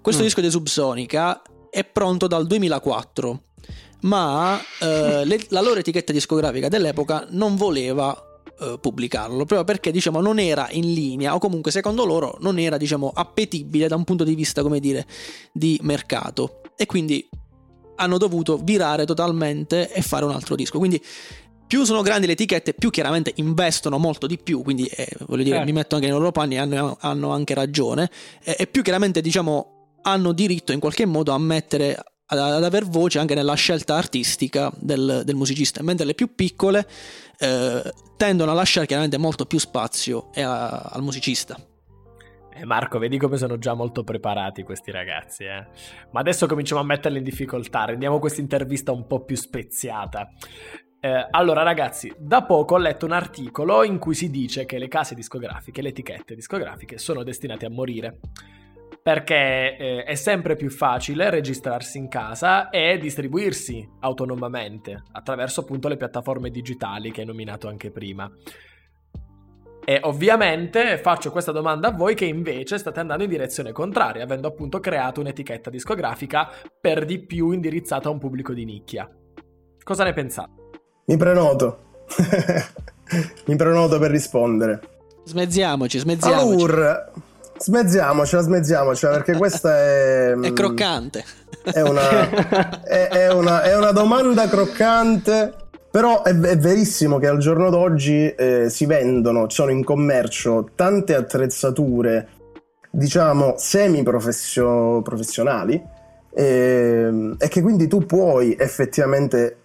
Questo 0.00 0.22
Mm. 0.22 0.24
disco 0.24 0.40
dei 0.40 0.50
Subsonica 0.50 1.42
è 1.70 1.84
pronto 1.84 2.26
dal 2.26 2.46
2004, 2.46 3.40
ma 4.02 4.58
eh, 4.80 5.24
le- 5.24 5.46
la 5.48 5.60
loro 5.60 5.80
etichetta 5.80 6.12
discografica 6.12 6.68
dell'epoca 6.68 7.26
non 7.30 7.56
voleva 7.56 8.23
eh, 8.60 8.78
pubblicarlo 8.80 9.36
proprio 9.36 9.64
perché 9.64 9.90
diciamo 9.90 10.20
non 10.20 10.38
era 10.38 10.68
in 10.70 10.92
linea 10.92 11.34
o 11.34 11.38
comunque 11.38 11.70
secondo 11.70 12.04
loro 12.04 12.36
non 12.40 12.58
era 12.58 12.76
diciamo 12.76 13.10
appetibile 13.14 13.88
da 13.88 13.96
un 13.96 14.04
punto 14.04 14.24
di 14.24 14.34
vista 14.34 14.62
come 14.62 14.80
dire 14.80 15.06
di 15.52 15.78
mercato 15.82 16.60
e 16.76 16.86
quindi 16.86 17.28
hanno 17.96 18.18
dovuto 18.18 18.58
virare 18.58 19.04
totalmente 19.06 19.92
e 19.92 20.02
fare 20.02 20.24
un 20.24 20.32
altro 20.32 20.56
disco. 20.56 20.78
Quindi 20.78 21.02
più 21.66 21.84
sono 21.84 22.02
grandi 22.02 22.26
le 22.26 22.32
etichette, 22.32 22.74
più 22.74 22.90
chiaramente 22.90 23.32
investono 23.36 23.98
molto 23.98 24.26
di 24.26 24.38
più, 24.38 24.62
quindi 24.62 24.86
eh, 24.86 25.08
voglio 25.26 25.42
dire, 25.42 25.56
Certo. 25.56 25.70
mi 25.70 25.76
metto 25.78 25.94
anche 25.94 26.06
nei 26.08 26.16
loro 26.16 26.30
panni, 26.30 26.58
hanno, 26.58 26.96
hanno 27.00 27.30
anche 27.30 27.54
ragione, 27.54 28.10
e, 28.42 28.56
e 28.58 28.66
più 28.66 28.82
chiaramente 28.82 29.20
diciamo 29.20 29.70
hanno 30.02 30.32
diritto 30.32 30.72
in 30.72 30.80
qualche 30.80 31.06
modo 31.06 31.32
a 31.32 31.38
mettere 31.38 31.96
ad, 32.38 32.64
aver 32.64 32.86
voce 32.86 33.18
anche 33.18 33.34
nella 33.34 33.54
scelta 33.54 33.96
artistica 33.96 34.72
del, 34.76 35.22
del 35.24 35.34
musicista, 35.34 35.82
mentre 35.82 36.06
le 36.06 36.14
più 36.14 36.34
piccole 36.34 36.86
eh, 37.38 37.92
tendono 38.16 38.50
a 38.50 38.54
lasciare 38.54 38.86
chiaramente 38.86 39.18
molto 39.18 39.46
più 39.46 39.58
spazio 39.58 40.32
eh, 40.32 40.42
a- 40.42 40.78
al 40.78 41.02
musicista. 41.02 41.56
Eh, 42.56 42.64
Marco, 42.64 42.98
vedi 42.98 43.18
come 43.18 43.36
sono 43.36 43.58
già 43.58 43.74
molto 43.74 44.04
preparati 44.04 44.62
questi 44.62 44.92
ragazzi, 44.92 45.44
eh. 45.44 45.66
Ma 46.12 46.20
adesso 46.20 46.46
cominciamo 46.46 46.80
a 46.80 46.84
metterli 46.84 47.18
in 47.18 47.24
difficoltà, 47.24 47.86
rendiamo 47.86 48.20
questa 48.20 48.40
intervista 48.40 48.92
un 48.92 49.06
po' 49.08 49.24
più 49.24 49.34
speziata. 49.34 50.28
Eh, 51.00 51.26
allora, 51.32 51.62
ragazzi, 51.62 52.14
da 52.16 52.44
poco 52.44 52.76
ho 52.76 52.78
letto 52.78 53.06
un 53.06 53.12
articolo 53.12 53.82
in 53.82 53.98
cui 53.98 54.14
si 54.14 54.30
dice 54.30 54.64
che 54.64 54.78
le 54.78 54.88
case 54.88 55.14
discografiche, 55.14 55.82
le 55.82 55.88
etichette 55.88 56.34
discografiche 56.34 56.96
sono 56.96 57.24
destinate 57.24 57.66
a 57.66 57.70
morire. 57.70 58.20
Perché 59.04 59.76
eh, 59.76 60.04
è 60.04 60.14
sempre 60.14 60.56
più 60.56 60.70
facile 60.70 61.28
registrarsi 61.28 61.98
in 61.98 62.08
casa 62.08 62.70
e 62.70 62.96
distribuirsi 62.96 63.86
autonomamente 64.00 65.02
attraverso 65.12 65.60
appunto 65.60 65.88
le 65.88 65.98
piattaforme 65.98 66.48
digitali 66.48 67.12
che 67.12 67.20
hai 67.20 67.26
nominato 67.26 67.68
anche 67.68 67.90
prima. 67.90 68.32
E 69.84 70.00
ovviamente 70.04 70.96
faccio 70.96 71.30
questa 71.30 71.52
domanda 71.52 71.88
a 71.88 71.92
voi 71.92 72.14
che 72.14 72.24
invece 72.24 72.78
state 72.78 73.00
andando 73.00 73.24
in 73.24 73.28
direzione 73.28 73.72
contraria, 73.72 74.24
avendo 74.24 74.48
appunto 74.48 74.80
creato 74.80 75.20
un'etichetta 75.20 75.68
discografica 75.68 76.48
per 76.80 77.04
di 77.04 77.18
più 77.18 77.50
indirizzata 77.50 78.08
a 78.08 78.10
un 78.10 78.18
pubblico 78.18 78.54
di 78.54 78.64
nicchia. 78.64 79.06
Cosa 79.82 80.04
ne 80.04 80.14
pensate? 80.14 80.62
Mi 81.04 81.18
prenoto. 81.18 82.04
Mi 83.44 83.56
prenoto 83.56 83.98
per 83.98 84.10
rispondere. 84.10 84.80
Smezziamoci, 85.24 85.98
smezziamoci. 85.98 86.64
Allora, 86.64 87.12
smezziamocela, 87.64 88.42
smezziamocela, 88.42 89.12
perché 89.14 89.36
questa 89.36 89.76
è... 89.76 90.34
È 90.40 90.52
croccante. 90.52 91.24
È 91.62 91.80
una, 91.80 92.82
è, 92.82 93.08
è 93.08 93.32
una, 93.32 93.62
è 93.62 93.76
una 93.76 93.92
domanda 93.92 94.48
croccante 94.48 95.62
però 95.94 96.24
è, 96.24 96.36
è, 96.36 96.58
verissimo 96.58 97.18
che 97.18 97.28
al 97.28 97.38
giorno 97.38 97.70
d'oggi 97.70 98.34
eh, 98.34 98.68
si 98.68 98.84
vendono, 98.84 99.48
sono 99.48 99.70
in 99.70 99.84
commercio 99.84 100.70
tante 100.74 101.14
attrezzature, 101.14 102.26
diciamo, 102.90 103.54
semi-professionali 103.56 105.80
eh, 106.34 107.36
e 107.38 107.48
che 107.48 107.62
quindi 107.62 107.86
tu 107.86 108.04
puoi 108.06 108.56
effettivamente 108.58 109.58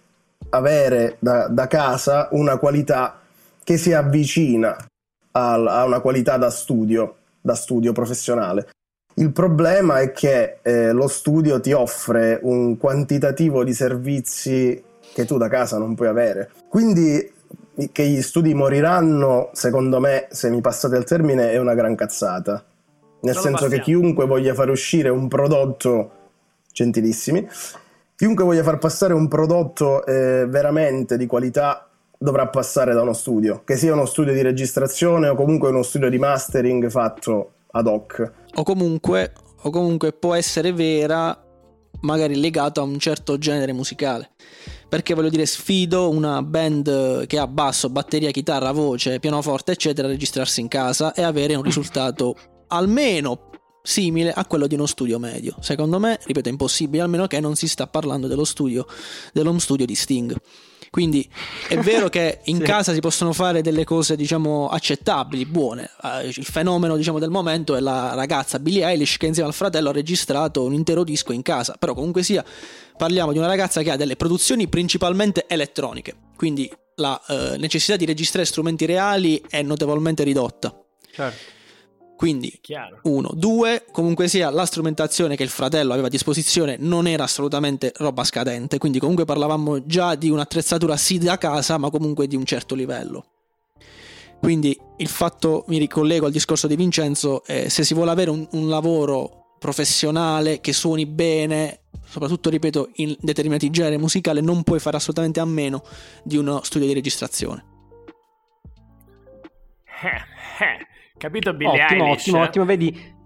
avere 0.50 1.16
da, 1.18 1.48
da 1.48 1.66
casa 1.66 2.28
una 2.30 2.58
qualità 2.58 3.18
che 3.64 3.76
si 3.76 3.92
avvicina 3.92 4.76
a, 5.32 5.52
a, 5.52 5.84
una 5.84 5.98
qualità 5.98 6.36
da 6.36 6.50
studio, 6.50 7.16
da 7.40 7.54
studio 7.54 7.92
professionale. 7.92 8.68
Il 9.14 9.32
problema 9.32 10.00
è 10.00 10.12
che 10.12 10.58
eh, 10.62 10.92
lo 10.92 11.08
studio 11.08 11.60
ti 11.60 11.72
offre 11.72 12.38
un 12.42 12.76
quantitativo 12.76 13.64
di 13.64 13.74
servizi 13.74 14.82
che 15.12 15.24
tu 15.24 15.36
da 15.36 15.48
casa 15.48 15.78
non 15.78 15.94
puoi 15.94 16.08
avere. 16.08 16.50
Quindi 16.68 17.32
che 17.92 18.06
gli 18.06 18.22
studi 18.22 18.54
moriranno, 18.54 19.50
secondo 19.52 20.00
me, 20.00 20.28
se 20.30 20.50
mi 20.50 20.60
passate 20.60 20.96
il 20.96 21.04
termine, 21.04 21.50
è 21.50 21.58
una 21.58 21.74
gran 21.74 21.94
cazzata. 21.94 22.64
Nel 23.22 23.34
non 23.34 23.42
senso 23.42 23.68
che 23.68 23.80
chiunque 23.80 24.26
voglia 24.26 24.54
fare 24.54 24.70
uscire 24.70 25.08
un 25.08 25.28
prodotto, 25.28 26.10
gentilissimi, 26.72 27.46
chiunque 28.16 28.44
voglia 28.44 28.62
far 28.62 28.78
passare 28.78 29.12
un 29.12 29.28
prodotto 29.28 30.04
eh, 30.06 30.46
veramente 30.48 31.16
di 31.16 31.26
qualità 31.26 31.89
dovrà 32.22 32.48
passare 32.48 32.92
da 32.92 33.00
uno 33.00 33.14
studio, 33.14 33.62
che 33.64 33.76
sia 33.76 33.94
uno 33.94 34.04
studio 34.04 34.34
di 34.34 34.42
registrazione 34.42 35.28
o 35.28 35.34
comunque 35.34 35.70
uno 35.70 35.82
studio 35.82 36.10
di 36.10 36.18
mastering 36.18 36.90
fatto 36.90 37.52
ad 37.70 37.86
hoc. 37.86 38.32
O 38.56 38.62
comunque, 38.62 39.32
o 39.62 39.70
comunque 39.70 40.12
può 40.12 40.34
essere 40.34 40.74
vera, 40.74 41.42
magari 42.02 42.38
legato 42.38 42.80
a 42.80 42.84
un 42.84 42.98
certo 42.98 43.38
genere 43.38 43.72
musicale 43.72 44.32
perché 44.88 45.14
voglio 45.14 45.28
dire 45.28 45.46
sfido 45.46 46.10
una 46.10 46.42
band 46.42 47.26
che 47.26 47.38
ha 47.38 47.46
basso, 47.46 47.90
batteria, 47.90 48.32
chitarra, 48.32 48.72
voce, 48.72 49.20
pianoforte 49.20 49.72
eccetera 49.72 50.08
a 50.08 50.10
registrarsi 50.10 50.60
in 50.60 50.66
casa 50.66 51.14
e 51.14 51.22
avere 51.22 51.54
un 51.54 51.62
risultato 51.62 52.34
almeno 52.68 53.50
simile 53.82 54.32
a 54.32 54.44
quello 54.46 54.66
di 54.66 54.74
uno 54.74 54.86
studio 54.86 55.18
medio. 55.18 55.54
Secondo 55.60 56.00
me, 56.00 56.18
ripeto, 56.24 56.48
è 56.48 56.52
impossibile, 56.52 57.02
almeno 57.02 57.26
che 57.28 57.38
non 57.38 57.54
si 57.54 57.68
sta 57.68 57.86
parlando 57.86 58.26
dello 58.26 58.44
studio, 58.44 58.84
dell'home 59.32 59.60
studio 59.60 59.86
di 59.86 59.94
Sting. 59.94 60.36
Quindi 60.90 61.28
è 61.68 61.78
vero 61.78 62.08
che 62.08 62.40
in 62.44 62.56
sì. 62.58 62.62
casa 62.64 62.92
si 62.92 62.98
possono 62.98 63.32
fare 63.32 63.62
delle 63.62 63.84
cose, 63.84 64.16
diciamo, 64.16 64.68
accettabili, 64.68 65.46
buone. 65.46 65.88
Uh, 66.02 66.26
il 66.26 66.44
fenomeno, 66.44 66.96
diciamo, 66.96 67.20
del 67.20 67.30
momento 67.30 67.76
è 67.76 67.80
la 67.80 68.14
ragazza 68.14 68.58
Billie 68.58 68.84
Eilish 68.84 69.16
che 69.16 69.26
insieme 69.26 69.48
al 69.48 69.54
fratello 69.54 69.90
ha 69.90 69.92
registrato 69.92 70.64
un 70.64 70.74
intero 70.74 71.04
disco 71.04 71.32
in 71.32 71.42
casa. 71.42 71.76
Però 71.78 71.94
comunque 71.94 72.24
sia, 72.24 72.44
parliamo 72.96 73.30
di 73.30 73.38
una 73.38 73.46
ragazza 73.46 73.82
che 73.82 73.90
ha 73.92 73.96
delle 73.96 74.16
produzioni 74.16 74.66
principalmente 74.66 75.44
elettroniche. 75.46 76.14
Quindi 76.36 76.70
la 76.96 77.20
uh, 77.28 77.56
necessità 77.56 77.96
di 77.96 78.04
registrare 78.04 78.44
strumenti 78.44 78.84
reali 78.84 79.40
è 79.48 79.62
notevolmente 79.62 80.24
ridotta. 80.24 80.74
Certo. 81.12 81.58
Quindi, 82.20 82.60
uno. 83.04 83.30
Due, 83.32 83.86
comunque 83.90 84.28
sia, 84.28 84.50
la 84.50 84.66
strumentazione 84.66 85.36
che 85.36 85.42
il 85.42 85.48
fratello 85.48 85.92
aveva 85.92 86.08
a 86.08 86.10
disposizione 86.10 86.76
non 86.78 87.06
era 87.06 87.24
assolutamente 87.24 87.94
roba 87.96 88.24
scadente, 88.24 88.76
quindi 88.76 88.98
comunque 88.98 89.24
parlavamo 89.24 89.86
già 89.86 90.16
di 90.16 90.28
un'attrezzatura 90.28 90.98
sì 90.98 91.16
da 91.16 91.38
casa, 91.38 91.78
ma 91.78 91.88
comunque 91.88 92.26
di 92.26 92.36
un 92.36 92.44
certo 92.44 92.74
livello. 92.74 93.24
Quindi 94.38 94.78
il 94.98 95.08
fatto, 95.08 95.64
mi 95.68 95.78
ricollego 95.78 96.26
al 96.26 96.32
discorso 96.32 96.66
di 96.66 96.76
Vincenzo, 96.76 97.42
eh, 97.46 97.70
se 97.70 97.84
si 97.84 97.94
vuole 97.94 98.10
avere 98.10 98.28
un, 98.28 98.46
un 98.50 98.68
lavoro 98.68 99.54
professionale 99.58 100.60
che 100.60 100.74
suoni 100.74 101.06
bene, 101.06 101.84
soprattutto 102.04 102.50
ripeto 102.50 102.90
in 102.96 103.16
determinati 103.18 103.70
generi 103.70 103.96
musicali, 103.96 104.42
non 104.42 104.62
puoi 104.62 104.78
fare 104.78 104.98
assolutamente 104.98 105.40
a 105.40 105.46
meno 105.46 105.82
di 106.22 106.36
uno 106.36 106.60
studio 106.64 106.86
di 106.86 106.92
registrazione. 106.92 107.64
Capito 111.20 111.52
Billie 111.52 111.84
ottimo, 111.84 112.04
Eilish? 112.06 112.20
Ottimo, 112.22 112.40
ottimo, 112.40 112.64
vedi, 112.64 113.18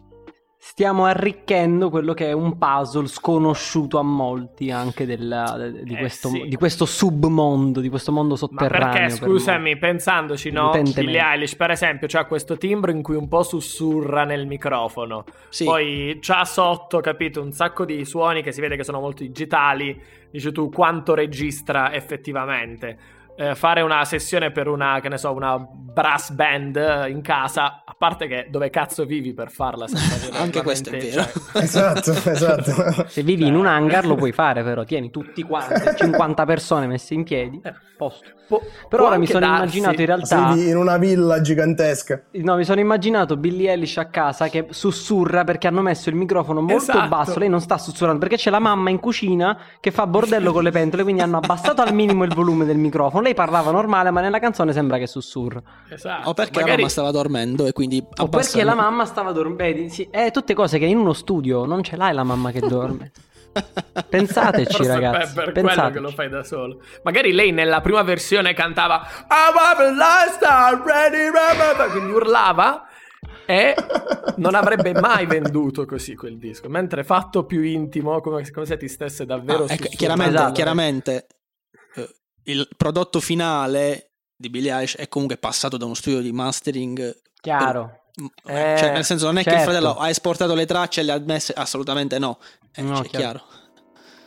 stiamo 0.58 1.04
arricchendo 1.04 1.90
quello 1.90 2.12
che 2.12 2.26
è 2.26 2.32
un 2.32 2.58
puzzle 2.58 3.06
sconosciuto 3.06 4.00
a 4.00 4.02
molti 4.02 4.72
anche 4.72 5.06
della, 5.06 5.70
di, 5.70 5.94
eh, 5.94 5.98
questo, 5.98 6.28
sì. 6.28 6.42
di, 6.48 6.56
questo, 6.56 6.86
submondo, 6.86 7.78
di 7.78 7.88
questo 7.88 8.10
mondo 8.10 8.34
sotterraneo. 8.34 8.86
Ma 8.86 8.92
perché, 8.92 9.10
scusami, 9.10 9.76
per 9.76 9.90
pensandoci, 9.90 10.50
no? 10.50 10.72
Billie 10.72 11.22
Eilish, 11.22 11.54
per 11.54 11.70
esempio, 11.70 12.08
c'ha 12.08 12.24
questo 12.24 12.56
timbro 12.56 12.90
in 12.90 13.00
cui 13.00 13.14
un 13.14 13.28
po' 13.28 13.44
sussurra 13.44 14.24
nel 14.24 14.48
microfono. 14.48 15.24
Sì. 15.48 15.64
Poi 15.64 16.18
c'ha 16.20 16.44
sotto, 16.44 16.98
capito, 16.98 17.40
un 17.40 17.52
sacco 17.52 17.84
di 17.84 18.04
suoni 18.04 18.42
che 18.42 18.50
si 18.50 18.60
vede 18.60 18.74
che 18.74 18.82
sono 18.82 18.98
molto 18.98 19.22
digitali. 19.22 19.96
Dici 20.32 20.50
tu 20.50 20.68
quanto 20.68 21.14
registra 21.14 21.94
effettivamente 21.94 22.98
eh, 23.36 23.54
fare 23.54 23.80
una 23.80 24.04
sessione 24.04 24.50
per 24.50 24.68
una, 24.68 25.00
che 25.00 25.08
ne 25.08 25.18
so, 25.18 25.32
una 25.32 25.58
brass 25.58 26.30
band 26.30 26.76
eh, 26.76 27.10
in 27.10 27.20
casa, 27.20 27.82
a 27.84 27.94
parte 27.96 28.26
che 28.26 28.46
dove 28.50 28.70
cazzo 28.70 29.04
vivi 29.04 29.34
per 29.34 29.50
farla? 29.50 29.86
Anche 30.34 30.62
questo 30.62 30.90
è 30.90 30.98
vero. 30.98 31.22
Cioè... 31.22 31.62
esatto, 31.62 32.12
esatto. 32.30 33.06
Se 33.08 33.22
vivi 33.22 33.46
in 33.46 33.54
un 33.54 33.66
hangar 33.66 34.06
lo 34.06 34.14
puoi 34.14 34.32
fare 34.32 34.62
però, 34.62 34.84
tieni 34.84 35.10
tutti 35.10 35.42
quanti, 35.42 35.94
50 35.96 36.44
persone 36.44 36.86
messe 36.86 37.14
in 37.14 37.24
piedi, 37.24 37.60
eh, 37.62 37.74
posto. 37.96 38.30
Po- 38.46 38.62
però 38.88 39.06
ora 39.06 39.18
mi 39.18 39.26
sono 39.26 39.40
darsi. 39.40 39.78
immaginato 39.78 40.00
in 40.00 40.06
realtà... 40.06 40.52
Sei 40.52 40.68
in 40.68 40.76
una 40.76 40.96
villa 40.98 41.40
gigantesca. 41.40 42.22
No, 42.32 42.56
mi 42.56 42.64
sono 42.64 42.80
immaginato 42.80 43.36
Billie 43.36 43.70
Eilish 43.70 43.98
a 43.98 44.06
casa 44.06 44.48
che 44.48 44.66
sussurra 44.70 45.44
perché 45.44 45.66
hanno 45.66 45.82
messo 45.82 46.08
il 46.08 46.14
microfono 46.14 46.60
molto 46.60 46.90
esatto. 46.90 47.08
basso, 47.08 47.38
lei 47.38 47.48
non 47.48 47.60
sta 47.60 47.78
sussurrando 47.78 48.20
perché 48.20 48.36
c'è 48.36 48.50
la 48.50 48.58
mamma 48.58 48.90
in 48.90 49.00
cucina 49.00 49.58
che 49.80 49.90
fa 49.90 50.06
bordello 50.06 50.52
con 50.52 50.62
le 50.62 50.70
pentole, 50.70 51.02
quindi 51.02 51.22
hanno 51.22 51.38
abbassato 51.38 51.82
al 51.82 51.94
minimo 51.94 52.24
il 52.24 52.34
volume 52.34 52.64
del 52.64 52.76
microfono 52.76 53.22
lei 53.22 53.34
parlava 53.34 53.70
normale, 53.70 54.10
ma 54.10 54.20
nella 54.20 54.38
canzone 54.38 54.72
sembra 54.72 54.98
che 54.98 55.06
sussurra. 55.06 55.60
Esatto. 55.88 56.28
O 56.28 56.34
perché 56.34 56.60
Magari... 56.60 56.70
la 56.70 56.76
mamma 56.76 56.88
stava 56.88 57.10
dormendo 57.10 57.66
e 57.66 57.72
quindi 57.72 58.04
O 58.16 58.28
perché 58.28 58.62
la 58.62 58.74
mamma 58.74 59.04
stava 59.04 59.32
dormendo. 59.32 59.88
Sì, 59.88 60.06
è 60.10 60.30
tutte 60.30 60.54
cose 60.54 60.78
che 60.78 60.84
in 60.84 60.98
uno 60.98 61.12
studio 61.12 61.64
non 61.64 61.82
ce 61.82 61.96
l'hai 61.96 62.14
la 62.14 62.24
mamma 62.24 62.50
che 62.50 62.60
dorme. 62.60 63.10
Pensateci, 64.08 64.76
Forse 64.76 64.92
ragazzi. 64.92 65.34
Per, 65.34 65.44
per 65.44 65.52
Pensateci. 65.52 65.76
quello 65.76 65.90
che 65.90 66.00
lo 66.00 66.10
fai 66.10 66.28
da 66.28 66.42
solo. 66.42 66.82
Magari 67.02 67.32
lei 67.32 67.52
nella 67.52 67.80
prima 67.80 68.02
versione 68.02 68.54
cantava 68.54 69.06
quindi 71.90 72.12
urlava 72.12 72.86
e 73.46 73.74
non 74.36 74.54
avrebbe 74.54 74.92
mai 74.92 75.26
venduto 75.26 75.84
così 75.84 76.14
quel 76.14 76.38
disco. 76.38 76.68
Mentre 76.68 77.04
fatto 77.04 77.44
più 77.44 77.62
intimo, 77.62 78.20
come, 78.20 78.48
come 78.50 78.66
se 78.66 78.76
ti 78.76 78.88
stesse 78.88 79.24
davvero 79.24 79.64
ah, 79.64 79.72
ecco, 79.72 79.88
chiaramente, 79.96 80.34
esatto. 80.34 80.52
chiaramente 80.52 81.26
il 82.44 82.68
prodotto 82.76 83.20
finale 83.20 84.12
di 84.36 84.50
Billie 84.50 84.72
Eilish 84.72 84.96
è 84.96 85.08
comunque 85.08 85.36
passato 85.36 85.76
da 85.76 85.84
uno 85.84 85.94
studio 85.94 86.20
di 86.20 86.32
mastering 86.32 87.14
chiaro 87.40 88.00
per... 88.42 88.56
eh, 88.56 88.78
cioè, 88.78 88.92
nel 88.92 89.04
senso 89.04 89.26
non 89.26 89.38
è 89.38 89.42
certo. 89.42 89.50
che 89.50 89.56
il 89.56 89.64
certo. 89.64 89.80
fratello 89.80 90.00
ha 90.00 90.08
esportato 90.08 90.54
le 90.54 90.66
tracce 90.66 91.00
e 91.00 91.04
le 91.04 91.12
ha 91.12 91.22
messe 91.24 91.52
assolutamente 91.52 92.18
no, 92.18 92.38
eh, 92.74 92.82
no 92.82 92.96
cioè, 92.96 93.06
chiaro. 93.06 93.40
chiaro. 93.40 93.42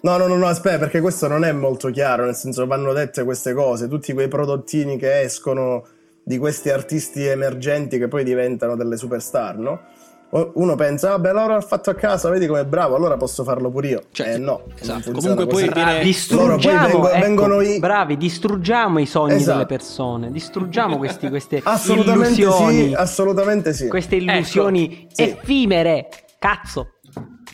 No, 0.02 0.18
no, 0.18 0.28
no, 0.28 0.36
no, 0.36 0.48
aspetta, 0.48 0.78
perché 0.78 1.02
questo 1.02 1.28
non 1.28 1.44
è 1.44 1.52
molto 1.52 1.90
chiaro, 1.90 2.26
nel 2.26 2.36
senso 2.36 2.66
vanno 2.66 2.94
dette 2.94 3.24
queste 3.24 3.54
cose, 3.54 3.88
tutti 3.88 4.14
quei 4.14 4.28
prodottini 4.28 4.98
che 4.98 5.22
escono 5.22 5.86
di 6.24 6.38
questi 6.38 6.70
artisti 6.70 7.26
emergenti 7.26 7.98
che 7.98 8.08
poi 8.08 8.24
diventano 8.24 8.76
delle 8.76 8.96
superstar, 8.96 9.58
no? 9.58 9.82
uno 10.30 10.76
pensa, 10.76 11.12
vabbè, 11.12 11.30
allora 11.30 11.56
l'ho 11.56 11.62
fatto 11.62 11.90
a 11.90 11.94
casa, 11.94 12.30
vedi 12.30 12.48
com'è 12.48 12.66
bravo, 12.66 12.96
allora 12.96 13.16
posso 13.16 13.44
farlo 13.44 13.70
pure 13.70 13.88
io. 13.88 14.04
Cioè, 14.12 14.34
eh 14.34 14.38
no, 14.38 14.64
esatto. 14.78 15.12
comunque 15.12 15.48
poi 15.48 15.70
viene... 15.70 16.04
distruggiamo, 16.04 16.80
poi 16.80 16.92
vengo, 16.92 17.10
ecco, 17.10 17.20
vengono 17.20 17.62
i... 17.62 17.80
bravi, 17.80 18.18
distruggiamo 18.18 19.00
i 19.00 19.06
sogni 19.06 19.36
esatto. 19.36 19.54
delle 19.54 19.66
persone, 19.66 20.32
distruggiamo 20.32 20.98
questi, 20.98 21.30
queste 21.30 21.62
assolutamente 21.64 22.42
illusioni. 22.42 22.88
Sì, 22.88 22.94
assolutamente 22.94 23.74
sì. 23.74 23.88
Queste 23.88 24.18
ecco, 24.18 24.32
illusioni 24.32 25.08
ecco, 25.16 25.40
effimere, 25.40 26.10
cazzo. 26.38 26.97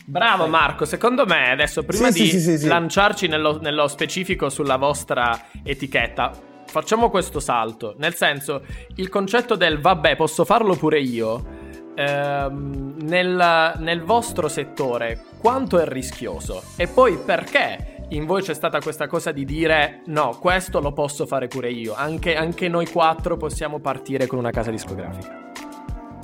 Bravo 0.04 0.46
Marco, 0.46 0.84
secondo 0.84 1.24
me 1.26 1.50
adesso 1.50 1.82
prima 1.82 2.10
sì, 2.10 2.22
di 2.22 2.38
sì, 2.38 2.58
sì, 2.58 2.66
lanciarci 2.66 3.26
nello, 3.26 3.58
nello 3.60 3.88
specifico 3.88 4.48
sulla 4.48 4.76
vostra 4.76 5.46
etichetta, 5.62 6.32
facciamo 6.66 7.10
questo 7.10 7.40
salto. 7.40 7.94
Nel 7.98 8.14
senso, 8.14 8.62
il 8.96 9.08
concetto 9.08 9.54
del 9.54 9.80
vabbè, 9.80 10.16
posso 10.16 10.44
farlo 10.44 10.76
pure 10.76 11.00
io 11.00 11.62
ehm, 11.94 12.96
nel, 13.02 13.74
nel 13.78 14.02
vostro 14.02 14.48
settore 14.48 15.24
quanto 15.38 15.78
è 15.78 15.86
rischioso? 15.86 16.62
E 16.76 16.86
poi 16.86 17.18
perché 17.18 18.06
in 18.10 18.26
voi 18.26 18.42
c'è 18.42 18.54
stata 18.54 18.80
questa 18.80 19.06
cosa 19.06 19.32
di 19.32 19.44
dire 19.44 20.02
no, 20.06 20.36
questo 20.38 20.80
lo 20.80 20.92
posso 20.92 21.26
fare 21.26 21.48
pure 21.48 21.70
io, 21.70 21.94
anche, 21.94 22.36
anche 22.36 22.68
noi 22.68 22.86
quattro 22.88 23.36
possiamo 23.36 23.78
partire 23.78 24.26
con 24.26 24.38
una 24.38 24.50
casa 24.50 24.70
discografica? 24.70 25.50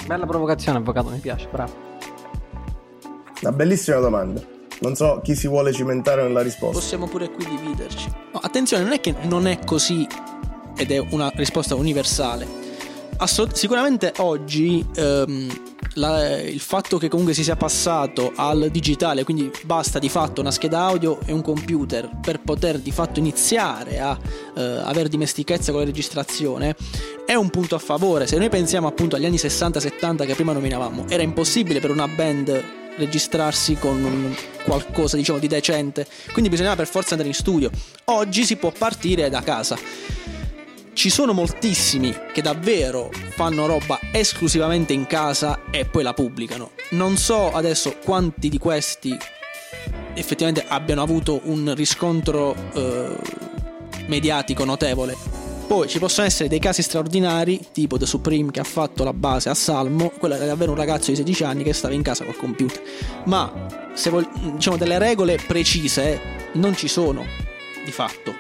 Bella 0.06 0.26
provocazione, 0.26 0.78
avvocato, 0.78 1.10
mi 1.10 1.18
piace, 1.18 1.48
bravo. 1.50 1.89
Una 3.42 3.52
bellissima 3.52 3.98
domanda. 3.98 4.42
Non 4.80 4.94
so 4.94 5.20
chi 5.22 5.34
si 5.34 5.46
vuole 5.46 5.72
cimentare 5.72 6.22
nella 6.22 6.42
risposta. 6.42 6.78
Possiamo 6.78 7.06
pure 7.06 7.30
qui 7.30 7.44
dividerci. 7.44 8.08
No, 8.32 8.38
attenzione, 8.42 8.82
non 8.82 8.92
è 8.92 9.00
che 9.00 9.14
non 9.22 9.46
è 9.46 9.58
così 9.64 10.06
ed 10.76 10.90
è 10.90 10.98
una 11.10 11.30
risposta 11.34 11.74
universale. 11.74 12.46
Assolut- 13.18 13.54
sicuramente 13.54 14.14
oggi 14.18 14.82
ehm, 14.94 15.60
la- 15.94 16.40
il 16.40 16.60
fatto 16.60 16.96
che 16.96 17.08
comunque 17.08 17.34
si 17.34 17.42
sia 17.44 17.56
passato 17.56 18.32
al 18.34 18.68
digitale, 18.70 19.24
quindi 19.24 19.50
basta 19.64 19.98
di 19.98 20.08
fatto 20.08 20.40
una 20.40 20.50
scheda 20.50 20.80
audio 20.84 21.18
e 21.26 21.32
un 21.32 21.42
computer 21.42 22.08
per 22.22 22.40
poter 22.40 22.78
di 22.78 22.90
fatto 22.92 23.18
iniziare 23.18 24.00
a 24.00 24.16
eh, 24.56 24.62
avere 24.62 25.10
dimestichezza 25.10 25.70
con 25.72 25.80
la 25.80 25.86
registrazione, 25.86 26.74
è 27.26 27.34
un 27.34 27.50
punto 27.50 27.74
a 27.74 27.78
favore. 27.78 28.26
Se 28.26 28.38
noi 28.38 28.48
pensiamo 28.48 28.86
appunto 28.86 29.16
agli 29.16 29.26
anni 29.26 29.36
60-70 29.36 30.24
che 30.24 30.34
prima 30.34 30.52
nominavamo, 30.52 31.04
era 31.08 31.22
impossibile 31.22 31.80
per 31.80 31.90
una 31.90 32.08
band 32.08 32.78
registrarsi 33.00 33.74
con 33.74 34.34
qualcosa 34.64 35.16
diciamo 35.16 35.38
di 35.38 35.48
decente, 35.48 36.06
quindi 36.32 36.50
bisognava 36.50 36.76
per 36.76 36.86
forza 36.86 37.10
andare 37.12 37.28
in 37.28 37.34
studio. 37.34 37.70
Oggi 38.04 38.44
si 38.44 38.56
può 38.56 38.70
partire 38.70 39.28
da 39.28 39.42
casa. 39.42 39.78
Ci 40.92 41.08
sono 41.08 41.32
moltissimi 41.32 42.14
che 42.32 42.42
davvero 42.42 43.10
fanno 43.30 43.66
roba 43.66 43.98
esclusivamente 44.12 44.92
in 44.92 45.06
casa 45.06 45.62
e 45.70 45.86
poi 45.86 46.02
la 46.02 46.12
pubblicano. 46.12 46.72
Non 46.90 47.16
so 47.16 47.50
adesso 47.52 47.96
quanti 48.04 48.48
di 48.48 48.58
questi 48.58 49.16
effettivamente 50.14 50.64
abbiano 50.66 51.02
avuto 51.02 51.40
un 51.44 51.72
riscontro 51.74 52.54
eh, 52.74 53.16
mediatico 54.06 54.64
notevole. 54.64 55.39
Poi 55.70 55.86
ci 55.86 56.00
possono 56.00 56.26
essere 56.26 56.48
dei 56.48 56.58
casi 56.58 56.82
straordinari, 56.82 57.68
tipo 57.70 57.96
The 57.96 58.04
Supreme 58.04 58.50
che 58.50 58.58
ha 58.58 58.64
fatto 58.64 59.04
la 59.04 59.12
base 59.12 59.50
a 59.50 59.54
Salmo, 59.54 60.10
quello 60.18 60.34
era 60.34 60.44
davvero 60.44 60.72
un 60.72 60.76
ragazzo 60.76 61.10
di 61.12 61.16
16 61.18 61.44
anni 61.44 61.62
che 61.62 61.72
stava 61.72 61.94
in 61.94 62.02
casa 62.02 62.24
col 62.24 62.34
computer. 62.36 62.82
Ma 63.26 63.68
se 63.94 64.10
vol- 64.10 64.28
diciamo 64.54 64.76
delle 64.76 64.98
regole 64.98 65.38
precise 65.46 66.20
non 66.54 66.74
ci 66.74 66.88
sono 66.88 67.24
di 67.84 67.92
fatto. 67.92 68.34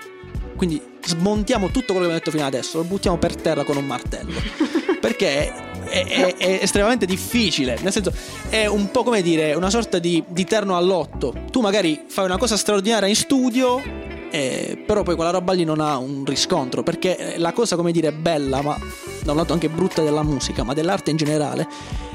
Quindi 0.56 0.82
smontiamo 1.04 1.68
tutto 1.70 1.92
quello 1.92 2.08
che 2.08 2.14
abbiamo 2.14 2.18
detto 2.18 2.30
fino 2.32 2.44
adesso, 2.44 2.78
lo 2.78 2.84
buttiamo 2.84 3.16
per 3.16 3.36
terra 3.36 3.62
con 3.62 3.76
un 3.76 3.86
martello. 3.86 4.40
Perché 5.00 5.52
è, 5.84 6.04
è- 6.04 6.36
è 6.36 6.58
estremamente 6.62 7.06
difficile. 7.06 7.78
Nel 7.80 7.92
senso, 7.92 8.12
è 8.48 8.66
un 8.66 8.90
po' 8.90 9.04
come 9.04 9.22
dire 9.22 9.54
una 9.54 9.70
sorta 9.70 10.00
di, 10.00 10.20
di 10.26 10.44
terno 10.44 10.76
all'otto. 10.76 11.32
Tu 11.52 11.60
magari 11.60 12.02
fai 12.08 12.24
una 12.24 12.38
cosa 12.38 12.56
straordinaria 12.56 13.08
in 13.08 13.14
studio, 13.14 13.80
eh, 14.30 14.82
però 14.86 15.02
poi 15.02 15.14
quella 15.14 15.30
roba 15.30 15.52
lì 15.52 15.64
non 15.64 15.80
ha 15.80 15.96
un 15.98 16.24
riscontro. 16.26 16.82
Perché 16.82 17.34
la 17.36 17.52
cosa, 17.52 17.76
come 17.76 17.92
dire, 17.92 18.12
bella, 18.12 18.62
ma 18.62 18.78
da 19.22 19.32
un 19.32 19.36
lato 19.36 19.52
anche 19.52 19.68
brutta 19.68 20.02
della 20.02 20.22
musica, 20.22 20.62
ma 20.64 20.72
dell'arte 20.74 21.10
in 21.10 21.16
generale, 21.16 21.66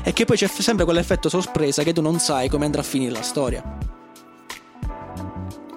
è 0.03 0.13
che 0.13 0.25
poi 0.25 0.37
c'è 0.37 0.47
sempre 0.47 0.85
quell'effetto 0.85 1.29
sorpresa 1.29 1.83
che 1.83 1.93
tu 1.93 2.01
non 2.01 2.19
sai 2.19 2.49
come 2.49 2.65
andrà 2.65 2.81
a 2.81 2.85
finire 2.85 3.11
la 3.11 3.21
storia. 3.21 3.63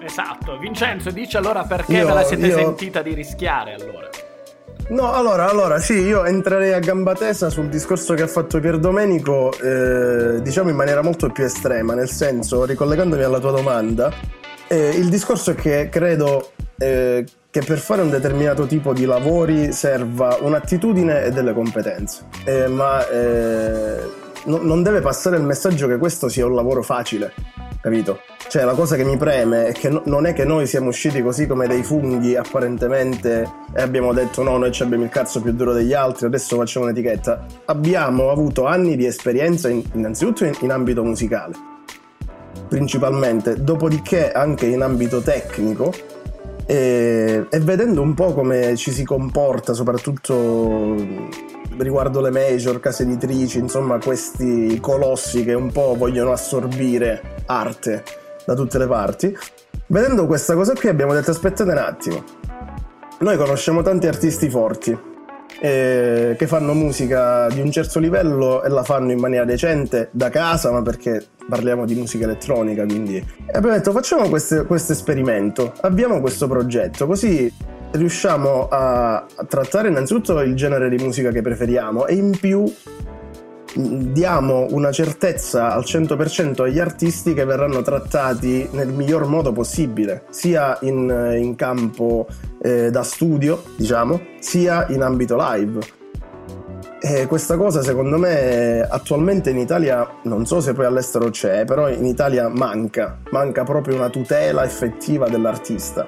Esatto, 0.01 0.57
Vincenzo 0.57 1.11
dice 1.11 1.37
allora 1.37 1.63
perché 1.63 1.97
Io- 1.97 2.07
ve 2.07 2.13
la 2.13 2.23
siete 2.23 2.47
io- 2.47 2.55
sentita 2.55 3.01
di 3.01 3.13
rischiare 3.13 3.73
allora? 3.75 4.09
No, 4.89 5.11
allora, 5.13 5.47
allora, 5.47 5.77
sì, 5.77 5.93
io 5.99 6.25
entrerei 6.25 6.73
a 6.73 6.79
gamba 6.79 7.13
tesa 7.13 7.51
sul 7.51 7.69
discorso 7.69 8.15
che 8.15 8.23
ha 8.23 8.27
fatto 8.27 8.59
Pierdomenico, 8.59 9.51
eh, 9.61 10.41
diciamo 10.41 10.71
in 10.71 10.75
maniera 10.75 11.03
molto 11.03 11.29
più 11.29 11.43
estrema, 11.43 11.93
nel 11.93 12.09
senso, 12.09 12.65
ricollegandomi 12.65 13.21
alla 13.21 13.37
tua 13.39 13.51
domanda, 13.51 14.11
eh, 14.69 14.89
il 14.89 15.09
discorso 15.09 15.51
è 15.51 15.55
che 15.55 15.89
credo 15.89 16.51
eh, 16.77 17.25
che 17.51 17.61
per 17.61 17.79
fare 17.79 18.01
un 18.01 18.09
determinato 18.09 18.65
tipo 18.67 18.93
di 18.93 19.05
lavori 19.05 19.71
serva 19.73 20.37
un'attitudine 20.39 21.25
e 21.25 21.31
delle 21.31 21.53
competenze, 21.53 22.25
Eh, 22.45 22.67
ma 22.67 23.07
eh, 23.09 23.97
no- 24.45 24.61
non 24.61 24.83
deve 24.83 25.01
passare 25.01 25.37
il 25.37 25.43
messaggio 25.43 25.87
che 25.87 25.97
questo 25.97 26.29
sia 26.29 26.45
un 26.45 26.53
lavoro 26.53 26.83
facile, 26.83 27.33
capito? 27.81 28.19
Cioè 28.47 28.63
la 28.63 28.73
cosa 28.73 28.95
che 28.95 29.03
mi 29.03 29.17
preme 29.17 29.65
è 29.67 29.71
che 29.73 29.89
no- 29.89 30.03
non 30.05 30.25
è 30.25 30.33
che 30.33 30.43
noi 30.45 30.67
siamo 30.67 30.89
usciti 30.89 31.21
così 31.21 31.47
come 31.47 31.67
dei 31.67 31.83
funghi 31.83 32.35
apparentemente 32.35 33.47
e 33.73 33.81
abbiamo 33.81 34.13
detto 34.13 34.43
no, 34.43 34.57
noi 34.57 34.71
abbiamo 34.79 35.03
il 35.03 35.09
cazzo 35.09 35.41
più 35.41 35.51
duro 35.53 35.73
degli 35.73 35.93
altri, 35.93 36.27
adesso 36.27 36.55
facciamo 36.55 36.85
un'etichetta. 36.85 37.45
Abbiamo 37.65 38.29
avuto 38.29 38.65
anni 38.65 38.95
di 38.95 39.05
esperienza 39.05 39.69
in- 39.69 39.83
innanzitutto 39.93 40.45
in, 40.45 40.53
in 40.61 40.71
ambito 40.71 41.03
musicale, 41.03 41.53
principalmente, 42.69 43.61
dopodiché 43.61 44.31
anche 44.31 44.67
in 44.67 44.81
ambito 44.81 45.19
tecnico 45.19 45.91
e, 46.65 47.45
e 47.49 47.59
vedendo 47.59 48.01
un 48.01 48.13
po' 48.13 48.33
come 48.33 48.75
ci 48.77 48.91
si 48.91 49.03
comporta, 49.03 49.73
soprattutto 49.73 50.95
riguardo 51.77 52.21
le 52.21 52.29
major, 52.29 52.79
case 52.79 53.03
editrici, 53.03 53.57
insomma 53.57 53.97
questi 53.97 54.79
colossi 54.79 55.43
che 55.43 55.53
un 55.53 55.71
po' 55.71 55.95
vogliono 55.97 56.31
assorbire 56.31 57.43
arte 57.47 58.03
da 58.45 58.53
tutte 58.53 58.77
le 58.77 58.87
parti. 58.87 59.35
Vedendo 59.87 60.27
questa 60.27 60.53
cosa 60.53 60.73
qui 60.73 60.87
abbiamo 60.87 61.13
detto 61.13 61.31
aspettate 61.31 61.71
un 61.71 61.77
attimo, 61.77 62.23
noi 63.21 63.35
conosciamo 63.37 63.81
tanti 63.81 64.05
artisti 64.05 64.49
forti 64.49 65.08
eh, 65.59 66.35
che 66.37 66.47
fanno 66.47 66.73
musica 66.73 67.47
di 67.49 67.61
un 67.61 67.71
certo 67.71 67.99
livello 67.99 68.63
e 68.63 68.69
la 68.69 68.83
fanno 68.83 69.11
in 69.11 69.19
maniera 69.19 69.45
decente 69.45 70.09
da 70.11 70.29
casa, 70.29 70.71
ma 70.71 70.81
perché 70.81 71.25
parliamo 71.47 71.85
di 71.85 71.95
musica 71.95 72.25
elettronica, 72.25 72.85
quindi. 72.85 73.15
E 73.17 73.57
abbiamo 73.57 73.75
detto 73.75 73.91
facciamo 73.91 74.29
questo 74.29 74.91
esperimento, 74.91 75.73
abbiamo 75.81 76.21
questo 76.21 76.47
progetto, 76.47 77.07
così 77.07 77.51
riusciamo 77.91 78.67
a, 78.69 79.25
trattare 79.47 79.89
innanzitutto 79.89 80.39
il 80.41 80.55
genere 80.55 80.89
di 80.89 81.03
musica 81.03 81.31
che 81.31 81.41
preferiamo 81.41 82.05
e 82.05 82.15
in 82.15 82.37
più 82.39 82.71
diamo 83.75 84.67
una 84.71 84.91
certezza 84.91 85.73
al 85.73 85.83
100% 85.83 86.63
agli 86.63 86.79
artisti 86.79 87.33
che 87.33 87.45
verranno 87.45 87.81
trattati 87.81 88.67
nel 88.71 88.89
miglior 88.89 89.25
modo 89.25 89.51
possibile, 89.51 90.23
sia 90.29 90.77
in, 90.81 91.35
in 91.37 91.55
campo 91.55 92.27
eh, 92.61 92.89
da 92.89 93.03
studio, 93.03 93.63
diciamo, 93.75 94.21
sia 94.39 94.87
in 94.89 95.01
ambito 95.01 95.37
live. 95.37 95.97
E 97.01 97.27
questa 97.27 97.55
cosa 97.55 97.81
secondo 97.81 98.17
me 98.17 98.81
attualmente 98.81 99.51
in 99.51 99.57
Italia, 99.57 100.05
non 100.23 100.45
so 100.45 100.59
se 100.59 100.73
poi 100.73 100.85
all'estero 100.85 101.29
c'è, 101.29 101.63
però 101.63 101.89
in 101.89 102.05
Italia 102.05 102.49
manca, 102.49 103.19
manca 103.31 103.63
proprio 103.63 103.95
una 103.95 104.09
tutela 104.09 104.65
effettiva 104.65 105.29
dell'artista. 105.29 106.07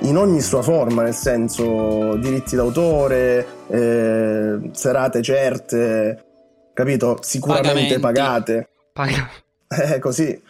In 0.00 0.16
ogni 0.16 0.40
sua 0.40 0.62
forma, 0.62 1.02
nel 1.02 1.14
senso 1.14 2.16
diritti 2.16 2.56
d'autore, 2.56 3.46
eh, 3.68 4.70
serate 4.72 5.22
certe, 5.22 6.33
capito? 6.74 7.18
Sicuramente 7.22 7.98
Pagamenti. 7.98 8.00
pagate. 8.00 8.68
Paga. 8.92 9.30
Eh, 9.74 9.98
così. 9.98 10.40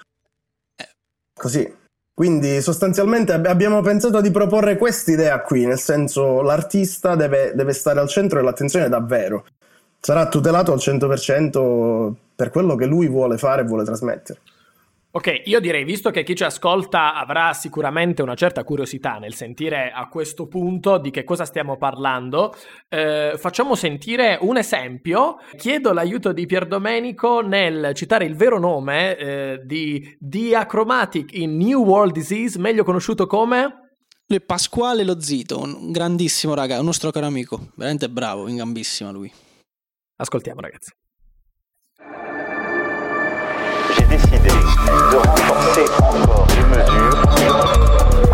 Così. 1.33 1.77
Quindi 2.13 2.61
sostanzialmente 2.61 3.33
ab- 3.33 3.47
abbiamo 3.47 3.81
pensato 3.81 4.21
di 4.21 4.31
proporre 4.31 4.77
quest'idea 4.77 5.41
qui, 5.41 5.65
nel 5.65 5.79
senso 5.79 6.43
l'artista 6.43 7.15
deve, 7.17 7.53
deve 7.55 7.73
stare 7.73 8.01
al 8.01 8.09
centro 8.09 8.39
dell'attenzione 8.39 8.89
davvero. 8.89 9.47
Sarà 9.99 10.29
tutelato 10.29 10.73
al 10.73 10.79
100% 10.79 12.13
per 12.37 12.51
quello 12.51 12.75
che 12.75 12.87
lui 12.87 13.09
vuole 13.09 13.39
fare 13.39 13.63
e 13.63 13.65
vuole 13.65 13.85
trasmettere. 13.85 14.41
Ok, 15.17 15.43
io 15.45 15.61
direi, 15.61 15.85
visto 15.85 16.11
che 16.11 16.25
chi 16.25 16.35
ci 16.35 16.43
ascolta 16.43 17.15
avrà 17.15 17.53
sicuramente 17.53 18.21
una 18.21 18.35
certa 18.35 18.65
curiosità 18.65 19.19
nel 19.19 19.33
sentire 19.33 19.93
a 19.95 20.09
questo 20.09 20.49
punto 20.49 20.99
di 20.99 21.13
che 21.13 21.23
cosa 21.23 21.45
stiamo 21.45 21.77
parlando, 21.77 22.53
eh, 22.89 23.35
facciamo 23.37 23.77
sentire 23.77 24.37
un 24.41 24.57
esempio. 24.57 25.37
Chiedo 25.57 25.93
l'aiuto 25.93 26.33
di 26.33 26.47
Pierdomenico 26.47 27.43
nel 27.43 27.93
citare 27.95 28.25
il 28.25 28.35
vero 28.35 28.59
nome 28.59 29.17
eh, 29.17 29.61
di 29.65 30.17
Diachromatic 30.19 31.33
in 31.35 31.59
New 31.59 31.85
World 31.85 32.13
Disease, 32.13 32.59
meglio 32.59 32.83
conosciuto 32.83 33.29
come... 33.29 33.99
Pasquale 34.45 35.05
Lo 35.05 35.21
Zito, 35.21 35.61
un 35.61 35.93
grandissimo 35.93 36.55
raga, 36.55 36.81
un 36.81 36.87
nostro 36.87 37.13
caro 37.13 37.27
amico, 37.27 37.71
veramente 37.77 38.11
bravo, 38.11 38.49
in 38.49 38.57
gambissima 38.57 39.13
lui. 39.13 39.33
Ascoltiamo 40.17 40.61
ragazzi. 40.61 40.91
De 44.87 45.17
renforcer 45.17 45.85
encore 46.01 46.47
les 46.57 46.77
mesures 46.77 48.34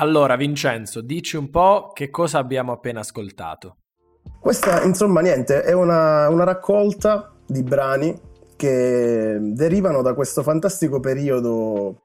Allora, 0.00 0.36
Vincenzo, 0.36 1.02
dici 1.02 1.36
un 1.36 1.50
po' 1.50 1.90
che 1.92 2.08
cosa 2.08 2.38
abbiamo 2.38 2.72
appena 2.72 3.00
ascoltato. 3.00 3.76
Questa, 4.40 4.82
insomma, 4.82 5.20
niente, 5.20 5.62
è 5.62 5.72
una, 5.72 6.26
una 6.30 6.44
raccolta 6.44 7.34
di 7.46 7.62
brani 7.62 8.18
che 8.56 9.36
derivano 9.38 10.00
da 10.00 10.14
questo 10.14 10.42
fantastico 10.42 11.00
periodo 11.00 12.00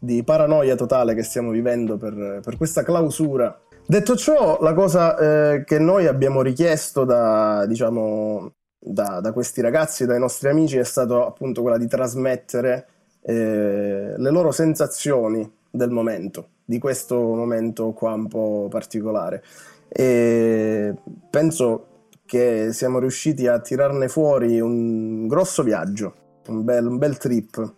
di 0.00 0.24
paranoia 0.24 0.74
totale 0.74 1.14
che 1.14 1.22
stiamo 1.22 1.52
vivendo 1.52 1.96
per, 1.96 2.40
per 2.42 2.56
questa 2.56 2.82
clausura. 2.82 3.56
Detto 3.86 4.16
ciò, 4.16 4.58
la 4.60 4.74
cosa 4.74 5.16
eh, 5.16 5.64
che 5.64 5.78
noi 5.78 6.08
abbiamo 6.08 6.42
richiesto 6.42 7.04
da, 7.04 7.66
diciamo, 7.66 8.52
da, 8.80 9.20
da 9.20 9.32
questi 9.32 9.60
ragazzi, 9.60 10.06
dai 10.06 10.18
nostri 10.18 10.48
amici, 10.48 10.76
è 10.76 10.84
stato 10.84 11.24
appunto 11.24 11.62
quella 11.62 11.78
di 11.78 11.86
trasmettere 11.86 12.88
eh, 13.22 14.14
le 14.16 14.30
loro 14.30 14.50
sensazioni 14.50 15.48
del 15.70 15.90
momento, 15.90 16.48
di 16.68 16.78
questo 16.78 17.16
momento 17.16 17.92
qua 17.92 18.12
un 18.12 18.28
po' 18.28 18.66
particolare. 18.68 19.42
E 19.88 20.94
penso 21.30 21.86
che 22.26 22.74
siamo 22.74 22.98
riusciti 22.98 23.46
a 23.46 23.58
tirarne 23.58 24.08
fuori 24.08 24.60
un 24.60 25.26
grosso 25.26 25.62
viaggio, 25.62 26.14
un 26.48 26.64
bel, 26.64 26.86
un 26.86 26.98
bel 26.98 27.16
trip. 27.16 27.74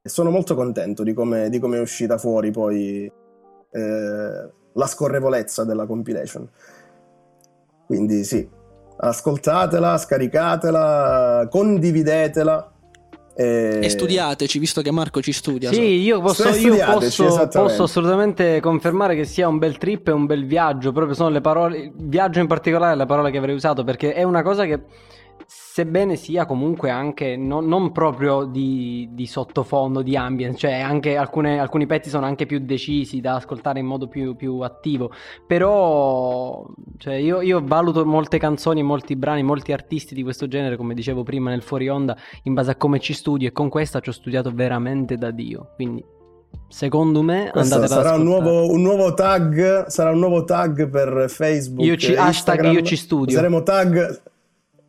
E 0.00 0.08
sono 0.08 0.30
molto 0.30 0.54
contento 0.54 1.02
di 1.02 1.12
come, 1.12 1.50
di 1.50 1.58
come 1.58 1.76
è 1.76 1.80
uscita 1.80 2.16
fuori 2.16 2.50
poi 2.50 3.04
eh, 3.04 4.50
la 4.72 4.86
scorrevolezza 4.86 5.64
della 5.64 5.84
compilation. 5.84 6.48
Quindi 7.84 8.24
sì, 8.24 8.48
ascoltatela, 8.96 9.98
scaricatela, 9.98 11.48
condividetela. 11.50 12.73
E, 13.36 13.80
E 13.82 13.88
studiateci, 13.88 14.58
visto 14.58 14.80
che 14.80 14.90
Marco 14.92 15.20
ci 15.20 15.32
studia. 15.32 15.72
Sì, 15.72 15.80
io, 15.80 16.20
posso, 16.20 16.48
io 16.48 16.76
posso, 16.76 17.26
esattamente. 17.26 17.58
posso 17.58 17.82
assolutamente 17.82 18.60
confermare 18.60 19.16
che 19.16 19.24
sia 19.24 19.48
un 19.48 19.58
bel 19.58 19.76
trip 19.76 20.08
e 20.08 20.12
un 20.12 20.26
bel 20.26 20.46
viaggio. 20.46 20.92
Proprio 20.92 21.14
sono 21.14 21.30
le 21.30 21.40
parole, 21.40 21.92
viaggio 21.94 22.40
in 22.40 22.46
particolare, 22.46 22.96
le 22.96 23.06
parole 23.06 23.30
che 23.30 23.38
avrei 23.38 23.54
usato 23.54 23.82
perché 23.82 24.12
è 24.14 24.22
una 24.22 24.42
cosa 24.42 24.64
che, 24.64 24.80
sebbene 25.74 26.14
sia 26.14 26.46
comunque 26.46 26.90
anche 26.90 27.36
non, 27.36 27.66
non 27.66 27.90
proprio 27.90 28.44
di, 28.44 29.08
di 29.10 29.26
sottofondo, 29.26 30.02
di 30.02 30.16
ambient, 30.16 30.54
cioè 30.56 30.74
anche 30.74 31.16
alcune- 31.16 31.58
alcuni 31.58 31.84
pezzi 31.84 32.10
sono 32.10 32.26
anche 32.26 32.46
più 32.46 32.60
decisi 32.60 33.20
da 33.20 33.34
ascoltare 33.34 33.80
in 33.80 33.86
modo 33.86 34.06
più, 34.06 34.36
più 34.36 34.60
attivo. 34.60 35.10
Però, 35.44 36.64
cioè, 36.96 37.14
io, 37.14 37.40
io 37.40 37.60
valuto 37.64 38.06
molte 38.06 38.38
canzoni, 38.38 38.84
molti 38.84 39.16
brani, 39.16 39.42
molti 39.42 39.72
artisti 39.72 40.14
di 40.14 40.22
questo 40.22 40.46
genere, 40.46 40.76
come 40.76 40.94
dicevo 40.94 41.24
prima 41.24 41.50
nel 41.50 41.62
fuori 41.62 41.88
onda, 41.88 42.16
in 42.44 42.54
base 42.54 42.70
a 42.70 42.76
come 42.76 43.00
ci 43.00 43.12
studio. 43.12 43.48
E 43.48 43.50
con 43.50 43.68
questa 43.68 43.98
ci 43.98 44.10
ho 44.10 44.12
studiato 44.12 44.52
veramente 44.54 45.16
da 45.16 45.32
Dio. 45.32 45.70
Quindi, 45.74 46.04
secondo 46.68 47.20
me, 47.20 47.50
sarà 47.62 48.14
un 48.14 48.22
nuovo, 48.22 48.70
un 48.70 48.80
nuovo 48.80 49.12
tag, 49.14 49.86
sarà 49.86 50.10
un 50.10 50.20
nuovo 50.20 50.44
tag 50.44 50.88
per 50.88 51.24
Facebook. 51.28 51.84
Io 51.84 51.96
ci- 51.96 52.14
hashtag 52.14 52.70
io 52.70 52.82
ci 52.82 52.94
studio. 52.94 53.34
Saremo 53.34 53.64
tag. 53.64 54.22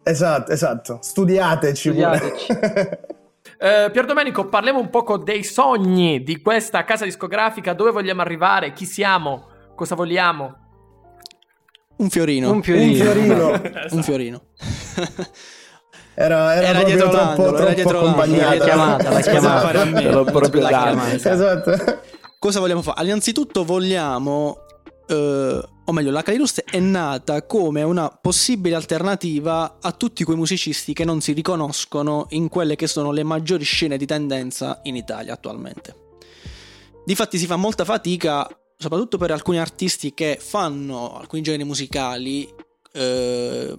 Esatto, 0.08 0.52
esatto. 0.52 1.00
Studiateci. 1.02 1.90
Studiateci. 1.90 2.48
Eh, 3.58 3.90
Pier 3.90 4.06
Domenico, 4.06 4.50
parliamo 4.50 4.80
un 4.80 4.90
poco 4.90 5.18
dei 5.18 5.44
sogni 5.44 6.24
di 6.24 6.42
questa 6.42 6.84
casa 6.84 7.06
discografica, 7.06 7.74
dove 7.74 7.92
vogliamo 7.92 8.20
arrivare, 8.22 8.74
chi 8.74 8.86
siamo, 8.86 9.48
cosa 9.76 9.96
vogliamo. 9.96 10.56
Un 11.98 12.10
fiorino. 12.10 12.50
Un 12.50 12.56
Un 12.58 12.62
fiorino. 12.64 13.04
fiorino. 13.04 13.62
Un 13.92 14.04
fiorino. 14.04 14.42
Era, 16.16 16.56
era, 16.56 16.68
Era 16.68 16.84
dietro 16.84 17.10
troppo, 17.10 17.24
l'angolo, 17.24 17.48
era 17.48 17.56
troppo 17.58 17.74
dietro 17.74 18.02
l'angolo, 18.02 18.24
accompagnata. 18.24 18.56
l'ha 18.58 18.64
chiamata, 18.66 19.10
l'ha 19.10 19.20
chiamata. 19.22 19.60
Fare 19.62 19.80
a 19.80 19.86
me. 19.86 20.02
L'ho 20.12 20.24
proprio 20.26 20.62
dato. 20.62 20.84
chiamata. 20.84 21.14
Esatto. 21.14 22.00
Cosa 22.40 22.60
vogliamo 22.60 22.82
fare? 22.82 23.06
Innanzitutto 23.06 23.64
vogliamo, 23.64 24.58
eh, 25.08 25.62
o 25.88 25.92
meglio, 25.92 26.10
la 26.10 26.24
Calirust 26.24 26.64
è 26.64 26.80
nata 26.80 27.46
come 27.46 27.84
una 27.84 28.10
possibile 28.10 28.76
alternativa 28.76 29.78
a 29.80 29.92
tutti 29.92 30.24
quei 30.24 30.36
musicisti 30.36 30.94
che 30.94 31.06
non 31.06 31.22
si 31.22 31.32
riconoscono 31.32 32.26
in 32.30 32.50
quelle 32.50 32.76
che 32.76 32.88
sono 32.88 33.12
le 33.12 33.24
maggiori 33.24 33.64
scene 33.64 33.98
di 33.98 34.08
tendenza 34.08 34.80
in 34.84 34.96
Italia 34.96 35.34
attualmente. 35.34 36.04
Difatti 37.06 37.38
si 37.38 37.46
fa 37.46 37.56
molta 37.56 37.86
fatica, 37.86 38.48
soprattutto 38.76 39.18
per 39.18 39.30
alcuni 39.30 39.60
artisti 39.60 40.16
che 40.16 40.40
fanno 40.42 41.20
alcuni 41.20 41.44
generi 41.44 41.64
musicali, 41.66 42.52
eh, 42.92 43.76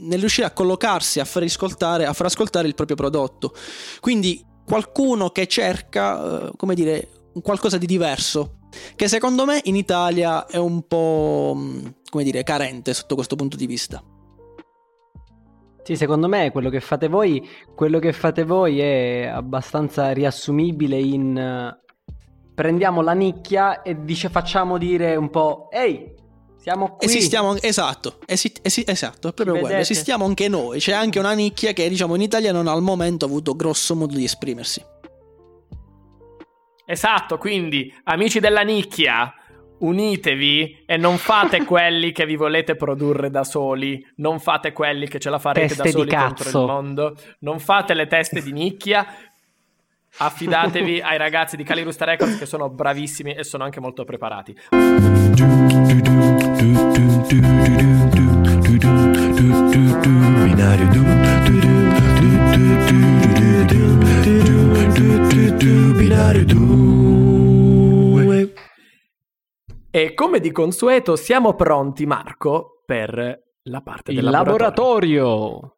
nel 0.00 0.18
riuscire 0.18 0.46
a 0.46 0.50
collocarsi, 0.50 1.18
a 1.18 1.24
far 1.24 1.44
a 1.44 2.12
far 2.12 2.26
ascoltare 2.26 2.68
il 2.68 2.74
proprio 2.74 2.96
prodotto. 2.96 3.54
Quindi 4.00 4.44
qualcuno 4.66 5.30
che 5.30 5.46
cerca, 5.46 6.48
eh, 6.48 6.50
come 6.56 6.74
dire, 6.74 7.08
qualcosa 7.40 7.78
di 7.78 7.86
diverso, 7.86 8.57
che 8.96 9.08
secondo 9.08 9.44
me 9.44 9.60
in 9.64 9.76
Italia 9.76 10.46
è 10.46 10.56
un 10.56 10.86
po', 10.86 11.54
mh, 11.56 11.94
come 12.10 12.24
dire, 12.24 12.42
carente 12.42 12.94
sotto 12.94 13.14
questo 13.14 13.36
punto 13.36 13.56
di 13.56 13.66
vista. 13.66 14.02
Sì, 15.82 15.96
secondo 15.96 16.28
me 16.28 16.50
quello 16.50 16.68
che 16.68 16.80
fate 16.80 17.08
voi, 17.08 17.48
quello 17.74 17.98
che 17.98 18.12
fate 18.12 18.44
voi 18.44 18.80
è 18.80 19.24
abbastanza 19.24 20.12
riassumibile 20.12 20.98
in 20.98 21.36
eh, 21.38 21.80
prendiamo 22.54 23.00
la 23.00 23.12
nicchia 23.12 23.82
e 23.82 24.04
dice 24.04 24.28
facciamo 24.28 24.76
dire 24.76 25.16
un 25.16 25.30
po' 25.30 25.68
ehi, 25.70 26.12
siamo 26.60 26.96
qui. 26.96 27.06
Esistiamo, 27.06 27.56
esatto, 27.60 28.18
esi- 28.26 28.52
esi- 28.60 28.84
esatto, 28.84 29.28
è 29.28 29.32
proprio 29.32 29.54
Ci 29.54 29.60
quello. 29.60 29.66
vedete? 29.76 29.80
Esistiamo 29.80 30.24
anche 30.26 30.48
noi. 30.48 30.78
C'è 30.78 30.92
anche 30.92 31.18
una 31.18 31.32
nicchia 31.32 31.72
che, 31.72 31.88
diciamo, 31.88 32.16
in 32.16 32.20
Italia 32.20 32.52
non 32.52 32.66
ha 32.66 32.72
al 32.72 32.82
momento 32.82 33.24
avuto 33.24 33.54
grosso 33.54 33.94
modo 33.94 34.14
di 34.14 34.24
esprimersi. 34.24 34.84
Esatto, 36.90 37.36
quindi 37.36 37.94
amici 38.04 38.40
della 38.40 38.62
nicchia, 38.62 39.30
unitevi 39.80 40.84
e 40.86 40.96
non 40.96 41.18
fate 41.18 41.66
quelli 41.66 42.12
che 42.12 42.24
vi 42.24 42.34
volete 42.34 42.76
produrre 42.76 43.28
da 43.28 43.44
soli, 43.44 44.02
non 44.16 44.40
fate 44.40 44.72
quelli 44.72 45.06
che 45.06 45.18
ce 45.18 45.28
la 45.28 45.38
farete 45.38 45.66
Teste 45.66 45.82
da 45.82 45.90
soli 45.90 46.10
contro 46.10 46.48
il 46.48 46.66
mondo, 46.66 47.14
non 47.40 47.58
fate 47.58 47.92
le 47.92 48.06
teste 48.06 48.40
di 48.40 48.52
nicchia. 48.52 49.06
Affidatevi 50.16 51.02
ai 51.02 51.18
ragazzi 51.18 51.56
di 51.56 51.62
Calirusta 51.62 52.06
Records 52.06 52.38
che 52.38 52.46
sono 52.46 52.70
bravissimi 52.70 53.34
e 53.34 53.44
sono 53.44 53.64
anche 53.64 53.80
molto 53.80 54.04
preparati. 54.04 54.56
Binario 60.42 61.67
du, 66.18 66.18
binario 66.18 66.44
2. 66.44 68.52
E 69.90 70.14
come 70.14 70.40
di 70.40 70.50
consueto 70.50 71.16
siamo 71.16 71.54
pronti, 71.54 72.06
Marco, 72.06 72.82
per 72.84 73.40
la 73.62 73.80
parte 73.82 74.10
Il 74.10 74.20
del 74.20 74.30
laboratorio. 74.30 75.77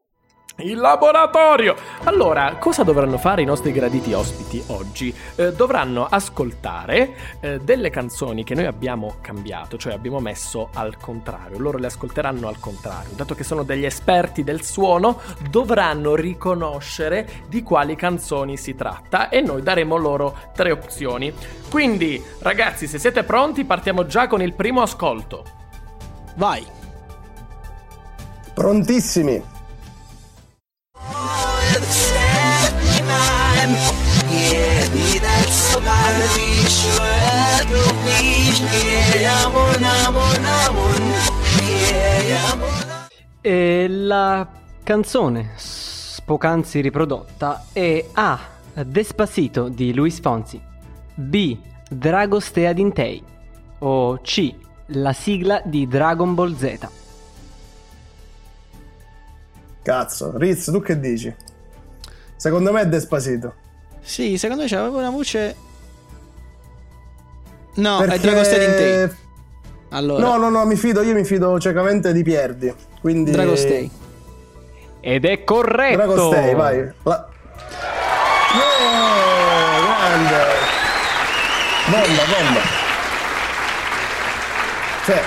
Il 0.63 0.79
laboratorio! 0.79 1.75
Allora, 2.05 2.57
cosa 2.59 2.83
dovranno 2.83 3.17
fare 3.19 3.43
i 3.43 3.45
nostri 3.47 3.73
graditi 3.73 4.13
ospiti 4.13 4.63
oggi? 4.67 5.15
Eh, 5.37 5.53
dovranno 5.53 6.07
ascoltare 6.09 7.15
eh, 7.41 7.61
delle 7.61 7.89
canzoni 7.91 8.45
che 8.45 8.55
noi 8.55 8.67
abbiamo 8.67 9.17
cambiato, 9.21 9.79
cioè 9.79 9.95
abbiamo 9.95 10.21
messo 10.21 10.69
al 10.75 10.97
contrario. 10.99 11.59
Loro 11.59 11.79
le 11.79 11.87
ascolteranno 11.87 12.49
al 12.49 12.59
contrario. 12.59 13.13
Dato 13.15 13.35
che 13.35 13.45
sono 13.45 13.63
degli 13.63 13.85
esperti 13.85 14.45
del 14.45 14.63
suono, 14.63 15.21
dovranno 15.49 16.15
riconoscere 16.15 17.29
di 17.49 17.63
quali 17.63 17.97
canzoni 17.97 18.57
si 18.57 18.75
tratta 18.75 19.29
e 19.31 19.41
noi 19.41 19.63
daremo 19.63 19.97
loro 19.97 20.37
tre 20.55 20.73
opzioni. 20.73 21.33
Quindi, 21.71 22.23
ragazzi, 22.41 22.87
se 22.87 22.99
siete 22.99 23.23
pronti, 23.25 23.65
partiamo 23.65 24.05
già 24.05 24.27
con 24.27 24.43
il 24.43 24.53
primo 24.53 24.83
ascolto. 24.83 25.45
Vai. 26.37 26.67
Prontissimi. 28.53 29.59
E 43.41 43.87
la 43.89 44.47
canzone 44.83 45.51
s- 45.57 46.21
poc'anzi 46.25 46.81
riprodotta 46.81 47.67
è 47.73 48.05
A. 48.15 48.39
Despacito 48.85 49.69
di 49.69 49.93
Luis 49.95 50.21
Fonsi, 50.21 50.61
B. 51.15 51.57
Dragostea 51.89 52.73
Dintei 52.73 53.23
o 53.81 54.19
C. 54.23 54.55
La 54.87 55.13
sigla 55.13 55.61
di 55.65 55.87
Dragon 55.87 56.35
Ball 56.35 56.57
Z. 56.57 56.89
Cazzo, 59.83 60.37
Riz, 60.37 60.65
tu 60.65 60.81
che 60.81 60.99
dici? 60.99 61.35
Secondo 62.37 62.73
me 62.73 62.83
è 62.83 62.89
Despacito. 62.89 63.55
Sì, 64.03 64.39
secondo 64.39 64.63
me 64.63 64.69
c'aveva 64.69 64.97
una 64.99 65.11
voce. 65.11 65.57
No, 67.75 67.99
Perché- 67.99 68.15
è 68.15 68.19
Dragostea 68.19 68.59
Dintei. 68.59 69.11
Allora, 69.91 70.25
No, 70.25 70.37
no, 70.37 70.49
no, 70.51 70.65
mi 70.67 70.77
fido, 70.77 71.03
io 71.03 71.15
mi 71.15 71.25
fido 71.25 71.59
ciecamente 71.59 72.13
di 72.13 72.23
Pierdi. 72.23 72.73
Quindi 73.01 73.31
Dragostei. 73.31 73.91
Ed 75.01 75.25
è 75.25 75.45
corretto! 75.45 75.97
Dragostei, 75.97 76.55
vai. 76.55 76.93
La... 77.05 77.29
Yeah, 78.53 79.81
grande. 79.87 80.45
Bomba, 81.91 82.23
bomba. 82.25 82.61
Cioè, 85.05 85.23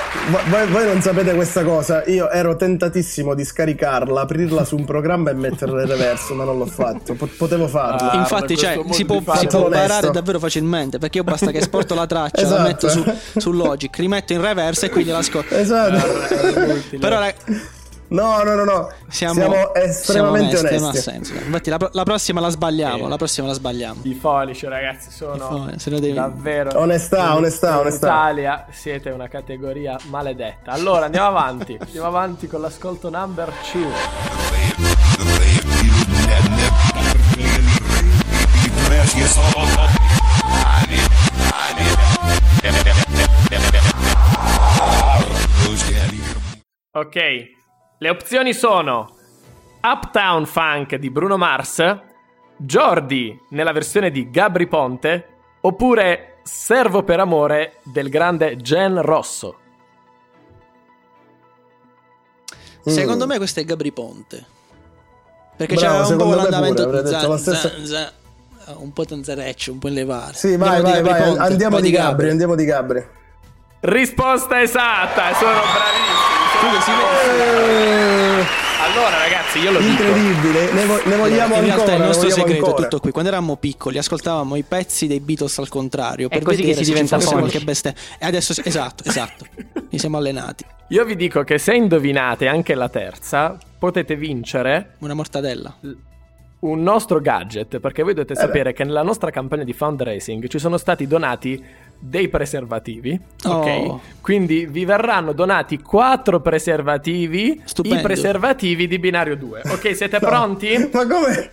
voi, 0.50 0.68
voi 0.68 0.86
non 0.86 1.02
sapete 1.02 1.34
questa 1.34 1.64
cosa. 1.64 2.04
Io 2.06 2.30
ero 2.30 2.56
tentatissimo 2.56 3.34
di 3.34 3.44
scaricarla, 3.44 4.22
aprirla 4.22 4.64
su 4.66 4.76
un 4.78 4.86
programma 4.86 5.30
e 5.32 5.34
metterla 5.34 5.82
in 5.82 5.88
reverso, 5.88 6.34
ma 6.34 6.44
non 6.44 6.58
l'ho 6.58 6.66
fatto. 6.66 7.14
Po- 7.14 7.30
potevo 7.38 7.68
farlo. 7.68 8.10
Ah, 8.10 8.18
Infatti, 8.18 8.56
cioè, 8.58 8.80
si 8.92 9.06
può, 9.06 9.22
si 9.36 9.48
può 9.48 9.70
barare 9.70 10.10
davvero 10.12 10.40
facilmente 10.40 10.98
perché 10.98 11.18
io 11.18 11.24
basta 11.24 11.52
che 11.52 11.58
esporto 11.60 11.94
la 11.96 12.06
traccia, 12.08 12.42
Esatto. 12.42 12.56
la 12.62 12.68
metto 12.68 12.90
su, 12.90 13.04
su 13.38 13.52
Logic, 13.52 13.96
rimetto 13.98 14.34
in 14.34 14.42
reverse 14.42 14.86
e 14.88 14.90
quindi 14.90 15.12
l'ascolto. 15.12 15.56
Esatto. 15.56 16.98
Però 17.00 17.20
rag- 17.20 17.36
No, 18.10 18.44
no, 18.44 18.54
no, 18.56 18.64
no. 18.64 18.90
siamo, 19.08 19.34
Siamo, 19.34 19.54
siamo 19.54 19.74
estremamente 19.76 20.58
onesti, 20.58 20.76
onesti. 20.76 20.80
non 20.80 20.90
ha 20.90 20.94
senso. 20.94 21.34
Infatti, 21.34 21.70
la, 21.72 21.90
la 21.94 22.04
prossima 22.04 22.40
la 22.42 22.50
sbagliamo. 22.50 23.04
Sì. 23.04 23.10
La 23.10 23.18
prossima 23.18 23.48
la 23.48 23.54
sbagliamo. 23.54 24.00
I 24.04 24.14
folici, 24.14 24.68
ragazzi, 24.68 25.10
sono 25.12 26.00
devi- 26.00 26.14
davvero. 26.14 26.78
Onestà, 26.80 27.24
in- 27.32 27.38
onestà, 27.38 27.72
in 27.74 27.78
onestà. 27.78 28.06
Italia 28.08 28.66
siete 28.72 29.10
una 29.10 29.28
categoria 29.28 29.98
maledetta. 30.10 30.72
Allora 30.72 31.06
andiamo 31.06 31.28
avanti. 31.28 31.76
Andiamo 31.84 32.08
avanti 32.08 32.48
con 32.48 32.62
l'ascolto 32.62 33.10
number 33.10 33.52
2. 33.72 34.94
Ok, 46.96 47.16
le 48.04 48.10
opzioni 48.10 48.54
sono 48.54 49.16
Uptown 49.82 50.46
Funk 50.46 50.96
di 50.96 51.10
Bruno 51.10 51.38
Mars, 51.38 51.82
Jordi 52.58 53.40
nella 53.52 53.72
versione 53.72 54.12
di 54.12 54.30
Gabri 54.30 54.68
Ponte, 54.68 55.28
oppure 55.62 56.40
Servo 56.44 57.04
per 57.04 57.22
amore 57.22 57.78
del 57.84 58.10
grande 58.10 58.58
Gen 58.58 59.02
Rosso. 59.02 59.58
Secondo 62.84 63.26
me 63.26 63.38
questo 63.38 63.62
è 63.62 63.64
Gabri 63.64 63.94
Ponte. 63.94 64.46
Perché 65.56 65.76
Bravo, 65.76 66.02
c'era 66.04 66.08
un 66.08 66.18
po' 66.18 66.36
l'andamento 66.36 67.06
zan- 67.06 67.30
la 67.30 67.38
stessa- 67.38 67.70
zan- 67.70 67.86
zan- 67.86 68.12
un 68.80 68.92
po' 68.92 69.06
tanzareccio, 69.06 69.72
un 69.72 69.80
po' 69.80 69.88
in 69.88 69.94
levare. 69.94 70.34
Sì, 70.34 70.58
vai, 70.58 70.76
Andiamo 70.76 70.92
vai, 70.92 71.02
di 71.02 71.08
Gabri 71.08 71.22
vai. 71.22 71.30
Ponte, 71.30 71.52
Andiamo 71.52 71.74
vai 71.76 71.82
di 71.84 71.92
Gabri, 71.92 72.30
andiamo 72.30 72.56
di 72.56 72.66
Gabri. 72.66 73.08
Risposta 73.80 74.62
esatta, 74.62 75.34
sono 75.36 75.52
bravissimi. 75.54 76.33
Quindi 76.64 76.82
si 76.82 76.92
vede- 76.92 78.62
Allora 78.80 79.18
ragazzi, 79.18 79.60
io 79.60 79.72
lo 79.72 79.80
dico. 79.80 80.02
Incredibile, 80.04 80.72
ne, 80.72 80.86
vo- 80.86 81.02
ne 81.06 81.16
vogliamo 81.16 81.56
in 81.56 81.62
realtà 81.62 81.82
ancora. 81.82 81.96
il 81.98 82.04
nostro 82.04 82.30
segreto 82.30 82.52
è 82.52 82.56
ancora. 82.68 82.84
tutto 82.84 83.00
qui. 83.00 83.12
Quando 83.12 83.30
eravamo 83.30 83.56
piccoli, 83.58 83.98
ascoltavamo 83.98 84.56
i 84.56 84.64
pezzi 84.64 85.08
dei 85.08 85.20
Beatles 85.20 85.58
al 85.60 85.70
contrario. 85.70 86.28
È 86.30 86.34
Per 86.36 86.44
così 86.44 86.62
che 86.64 86.74
si 86.74 86.84
diventa 86.84 87.18
qualche 87.18 87.60
bestia. 87.62 87.94
E 88.20 88.26
adesso, 88.26 88.54
esatto, 88.64 89.04
esatto. 89.06 89.46
Mi 89.90 90.00
siamo 90.00 90.18
allenati. 90.18 90.66
Io 90.90 91.06
vi 91.06 91.16
dico 91.16 91.44
che 91.44 91.58
se 91.58 91.74
indovinate 91.74 92.48
anche 92.48 92.76
la 92.76 92.90
terza, 92.90 93.58
potete 93.80 94.16
vincere 94.16 94.96
Una 95.00 95.14
mortadella. 95.14 95.76
un 96.60 96.82
nostro 96.82 97.20
gadget, 97.20 97.80
perché 97.80 98.04
voi 98.04 98.14
dovete 98.14 98.34
Eh 98.34 98.38
sapere 98.38 98.74
che 98.74 98.84
nella 98.84 99.02
nostra 99.04 99.30
campagna 99.32 99.64
di 99.64 99.74
fundraising 99.74 100.48
ci 100.48 100.60
sono 100.60 100.78
stati 100.78 101.08
donati 101.08 101.62
dei 102.06 102.28
preservativi, 102.28 103.18
ok? 103.46 103.66
Oh. 103.88 104.02
Quindi 104.20 104.66
vi 104.66 104.84
verranno 104.84 105.32
donati 105.32 105.80
quattro 105.82 106.42
preservativi, 106.42 107.62
Stupendo. 107.64 107.98
i 108.00 108.02
preservativi 108.02 108.88
di 108.88 109.00
binario 109.00 109.38
2. 109.38 109.62
Ok, 109.68 109.96
siete 109.96 110.20
pronti? 110.22 110.90
Ma 110.92 111.08
come? 111.08 111.50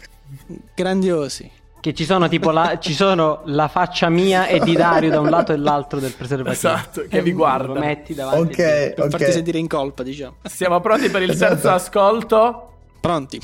Grandiosi. 0.74 1.48
Che 1.80 1.94
ci 1.94 2.04
sono 2.04 2.28
tipo 2.28 2.50
la, 2.50 2.78
ci 2.78 2.92
sono 2.92 3.40
la 3.46 3.68
faccia 3.68 4.08
mia 4.10 4.46
e 4.48 4.58
di 4.60 4.74
Dario 4.74 5.08
da 5.10 5.20
un 5.20 5.30
lato 5.30 5.52
e 5.52 5.56
l'altro 5.56 5.98
del 6.00 6.12
preservativo. 6.12 6.52
Esatto, 6.52 7.04
che 7.08 7.18
Eh, 7.18 7.22
vi 7.22 7.30
Lo 7.30 7.36
guarda. 7.36 7.78
metti 7.78 8.12
davanti. 8.12 8.52
Ok, 8.60 8.94
Per 8.94 9.04
ok. 9.04 9.08
farti 9.10 9.32
sentire 9.32 9.58
in 9.58 9.68
colpa, 9.68 10.02
diciamo. 10.02 10.34
Siamo 10.42 10.80
pronti 10.80 11.08
per 11.10 11.22
il 11.22 11.30
Esatto. 11.30 11.52
terzo 11.54 11.70
ascolto? 11.70 12.72
Pronti? 13.00 13.38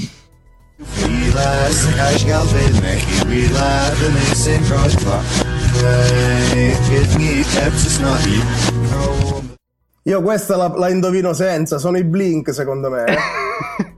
Io 10.05 10.23
questa 10.23 10.57
la, 10.57 10.73
la 10.77 10.89
indovino 10.89 11.33
senza, 11.33 11.79
sono 11.79 11.97
i 11.99 12.05
Blink 12.05 12.53
secondo 12.55 12.91
me. 12.91 13.05
eh. 13.05 13.19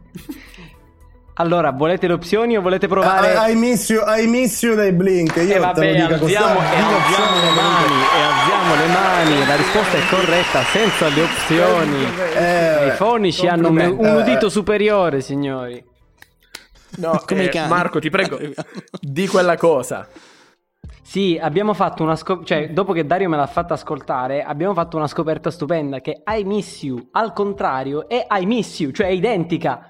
Allora, 1.41 1.71
volete 1.71 2.09
le 2.09 2.15
opzioni 2.15 2.57
o 2.57 2.61
volete 2.61 2.89
provare? 2.89 3.33
I, 3.49 3.53
I 3.53 3.55
miss 3.55 3.89
you, 3.91 4.03
I 4.09 4.27
miss 4.27 4.61
you 4.61 4.75
dei 4.75 4.91
Blink. 4.93 5.37
Io 5.37 5.47
te 5.47 5.55
Eh, 5.55 5.59
vabbè, 5.61 5.93
lo 5.93 6.07
dico 6.15 6.25
alziamo, 6.25 6.55
così. 6.55 6.67
e 6.67 6.79
alziamo 6.81 7.41
le 7.41 7.51
mani, 7.55 7.95
e 8.03 8.23
alziamo 8.23 8.75
le 8.75 8.87
mani. 8.89 9.47
La 9.47 9.55
risposta 9.55 9.97
è 9.99 10.01
corretta, 10.11 10.63
senza 10.65 11.07
le 11.07 11.23
opzioni. 11.23 12.07
Eh, 12.35 12.87
I 12.89 12.91
fonici 12.97 13.47
hanno 13.47 13.69
un, 13.69 13.79
un 13.79 14.05
Eh, 14.05 14.15
udito 14.17 14.49
superiore, 14.49 15.21
signori. 15.21 15.81
No, 16.97 17.23
Come 17.25 17.49
eh. 17.49 17.67
Marco, 17.69 18.01
ti 18.01 18.11
prego, 18.11 18.37
di 19.01 19.29
quella 19.29 19.57
cosa. 19.57 20.09
Sì, 21.09 21.39
abbiamo 21.41 21.73
fatto 21.73 22.03
una 22.03 22.17
scoperta, 22.17 22.55
cioè 22.55 22.69
dopo 22.71 22.93
che 22.93 23.07
Dario 23.07 23.31
me 23.31 23.37
l'ha 23.39 23.47
fatta 23.47 23.73
ascoltare, 23.73 24.43
abbiamo 24.43 24.75
fatto 24.75 24.99
una 24.99 25.07
scoperta 25.07 25.51
stupenda 25.51 26.03
che 26.03 26.23
I 26.27 26.45
miss 26.45 26.83
you 26.83 27.09
al 27.13 27.33
contrario 27.33 28.07
è 28.11 28.27
I 28.31 28.45
miss 28.45 28.79
you, 28.81 28.91
cioè 28.91 29.07
è 29.07 29.11
identica. 29.11 29.89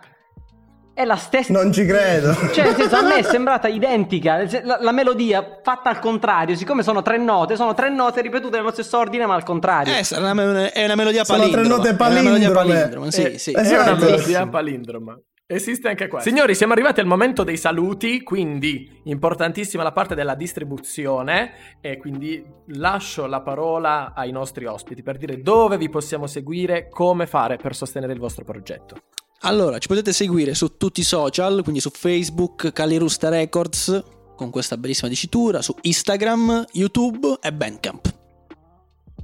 È 0.94 1.04
la 1.04 1.16
stessa... 1.16 1.52
non 1.52 1.72
ci 1.72 1.84
credo. 1.86 2.32
Cioè, 2.52 2.66
nel 2.66 2.74
senso, 2.76 2.96
a 2.96 3.02
me 3.02 3.16
è 3.16 3.22
sembrata 3.26 3.66
identica. 3.66 4.44
La, 4.62 4.78
la 4.80 4.92
melodia 4.92 5.58
fatta 5.60 5.90
al 5.90 5.98
contrario, 5.98 6.54
siccome 6.54 6.84
sono 6.84 7.02
tre 7.02 7.18
note, 7.18 7.56
sono 7.56 7.74
tre 7.74 7.88
note 7.90 8.20
ripetute 8.20 8.56
nello 8.56 8.70
stesso 8.70 8.96
ordine, 8.98 9.26
ma 9.26 9.34
al 9.34 9.42
contrario. 9.42 9.96
Eh, 9.96 10.04
sarà 10.04 10.30
una- 10.30 10.70
è 10.72 10.84
una 10.84 10.94
melodia 10.94 11.24
Sono 11.24 11.40
tre 11.42 11.50
palindroma. 11.50 11.76
note 11.82 11.88
È 11.90 11.94
una 12.00 12.08
melodia 12.22 12.50
palindrome. 12.52 12.78
palindroma, 12.78 13.10
Sì, 13.10 13.22
Eh, 13.24 13.38
sì. 13.38 13.50
eh, 13.50 13.54
È 13.60 13.68
una 13.74 13.80
Esatto. 13.92 14.04
melodia 14.04 14.46
palindroma. 14.46 15.20
Esiste 15.50 15.88
anche 15.88 16.08
qua. 16.08 16.20
Signori, 16.20 16.54
siamo 16.54 16.74
arrivati 16.74 17.00
al 17.00 17.06
momento 17.06 17.42
dei 17.42 17.56
saluti, 17.56 18.22
quindi 18.22 19.00
importantissima 19.04 19.82
la 19.82 19.92
parte 19.92 20.14
della 20.14 20.34
distribuzione 20.34 21.78
e 21.80 21.96
quindi 21.96 22.44
lascio 22.66 23.24
la 23.24 23.40
parola 23.40 24.12
ai 24.14 24.30
nostri 24.30 24.66
ospiti 24.66 25.02
per 25.02 25.16
dire 25.16 25.40
dove 25.40 25.78
vi 25.78 25.88
possiamo 25.88 26.26
seguire, 26.26 26.90
come 26.90 27.26
fare 27.26 27.56
per 27.56 27.74
sostenere 27.74 28.12
il 28.12 28.18
vostro 28.18 28.44
progetto. 28.44 28.96
Allora, 29.40 29.78
ci 29.78 29.88
potete 29.88 30.12
seguire 30.12 30.52
su 30.52 30.76
tutti 30.76 31.00
i 31.00 31.04
social, 31.04 31.62
quindi 31.62 31.80
su 31.80 31.88
Facebook, 31.88 32.70
Calirusta 32.70 33.30
Records, 33.30 34.04
con 34.36 34.50
questa 34.50 34.76
bellissima 34.76 35.08
dicitura, 35.08 35.62
su 35.62 35.74
Instagram, 35.80 36.66
YouTube 36.72 37.38
e 37.40 37.54
Bandcamp. 37.54 38.16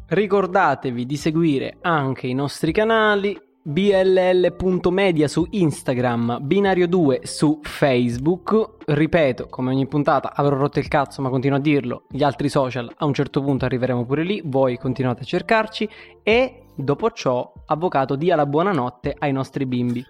Ricordatevi 0.06 1.04
di 1.04 1.16
seguire 1.18 1.76
anche 1.82 2.28
i 2.28 2.32
nostri 2.32 2.72
canali 2.72 3.43
bll.media 3.66 5.27
su 5.27 5.46
Instagram, 5.48 6.38
binario 6.42 6.87
2 6.87 7.20
su 7.24 7.61
Facebook. 7.62 8.77
Ripeto, 8.85 9.46
come 9.46 9.70
ogni 9.70 9.87
puntata 9.87 10.35
avrò 10.35 10.57
rotto 10.57 10.79
il 10.79 10.88
cazzo, 10.88 11.22
ma 11.22 11.31
continuo 11.31 11.57
a 11.57 11.61
dirlo. 11.61 12.05
Gli 12.11 12.22
altri 12.22 12.50
social 12.50 12.92
a 12.94 13.05
un 13.07 13.14
certo 13.14 13.42
punto 13.42 13.64
arriveremo 13.64 14.05
pure 14.05 14.22
lì, 14.22 14.42
voi 14.44 14.77
continuate 14.77 15.22
a 15.22 15.27
cercarci 15.27 15.88
e 16.22 16.66
dopo 16.74 17.11
ciò, 17.11 17.50
avvocato 17.66 18.16
dia 18.16 18.37
la 18.37 18.46
buonanotte 18.46 19.16
ai 19.18 19.33
nostri 19.33 19.64
bimbi. 19.64 20.05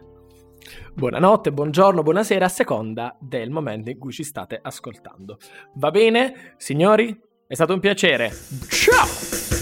Buonanotte, 0.94 1.52
buongiorno, 1.52 2.02
buonasera, 2.02 2.46
a 2.46 2.48
seconda 2.48 3.16
del 3.20 3.50
momento 3.50 3.90
in 3.90 3.98
cui 3.98 4.12
ci 4.12 4.24
state 4.24 4.58
ascoltando. 4.60 5.38
Va 5.74 5.90
bene, 5.90 6.54
signori? 6.56 7.16
È 7.46 7.54
stato 7.54 7.74
un 7.74 7.80
piacere. 7.80 8.32
Ciao! 8.68 9.53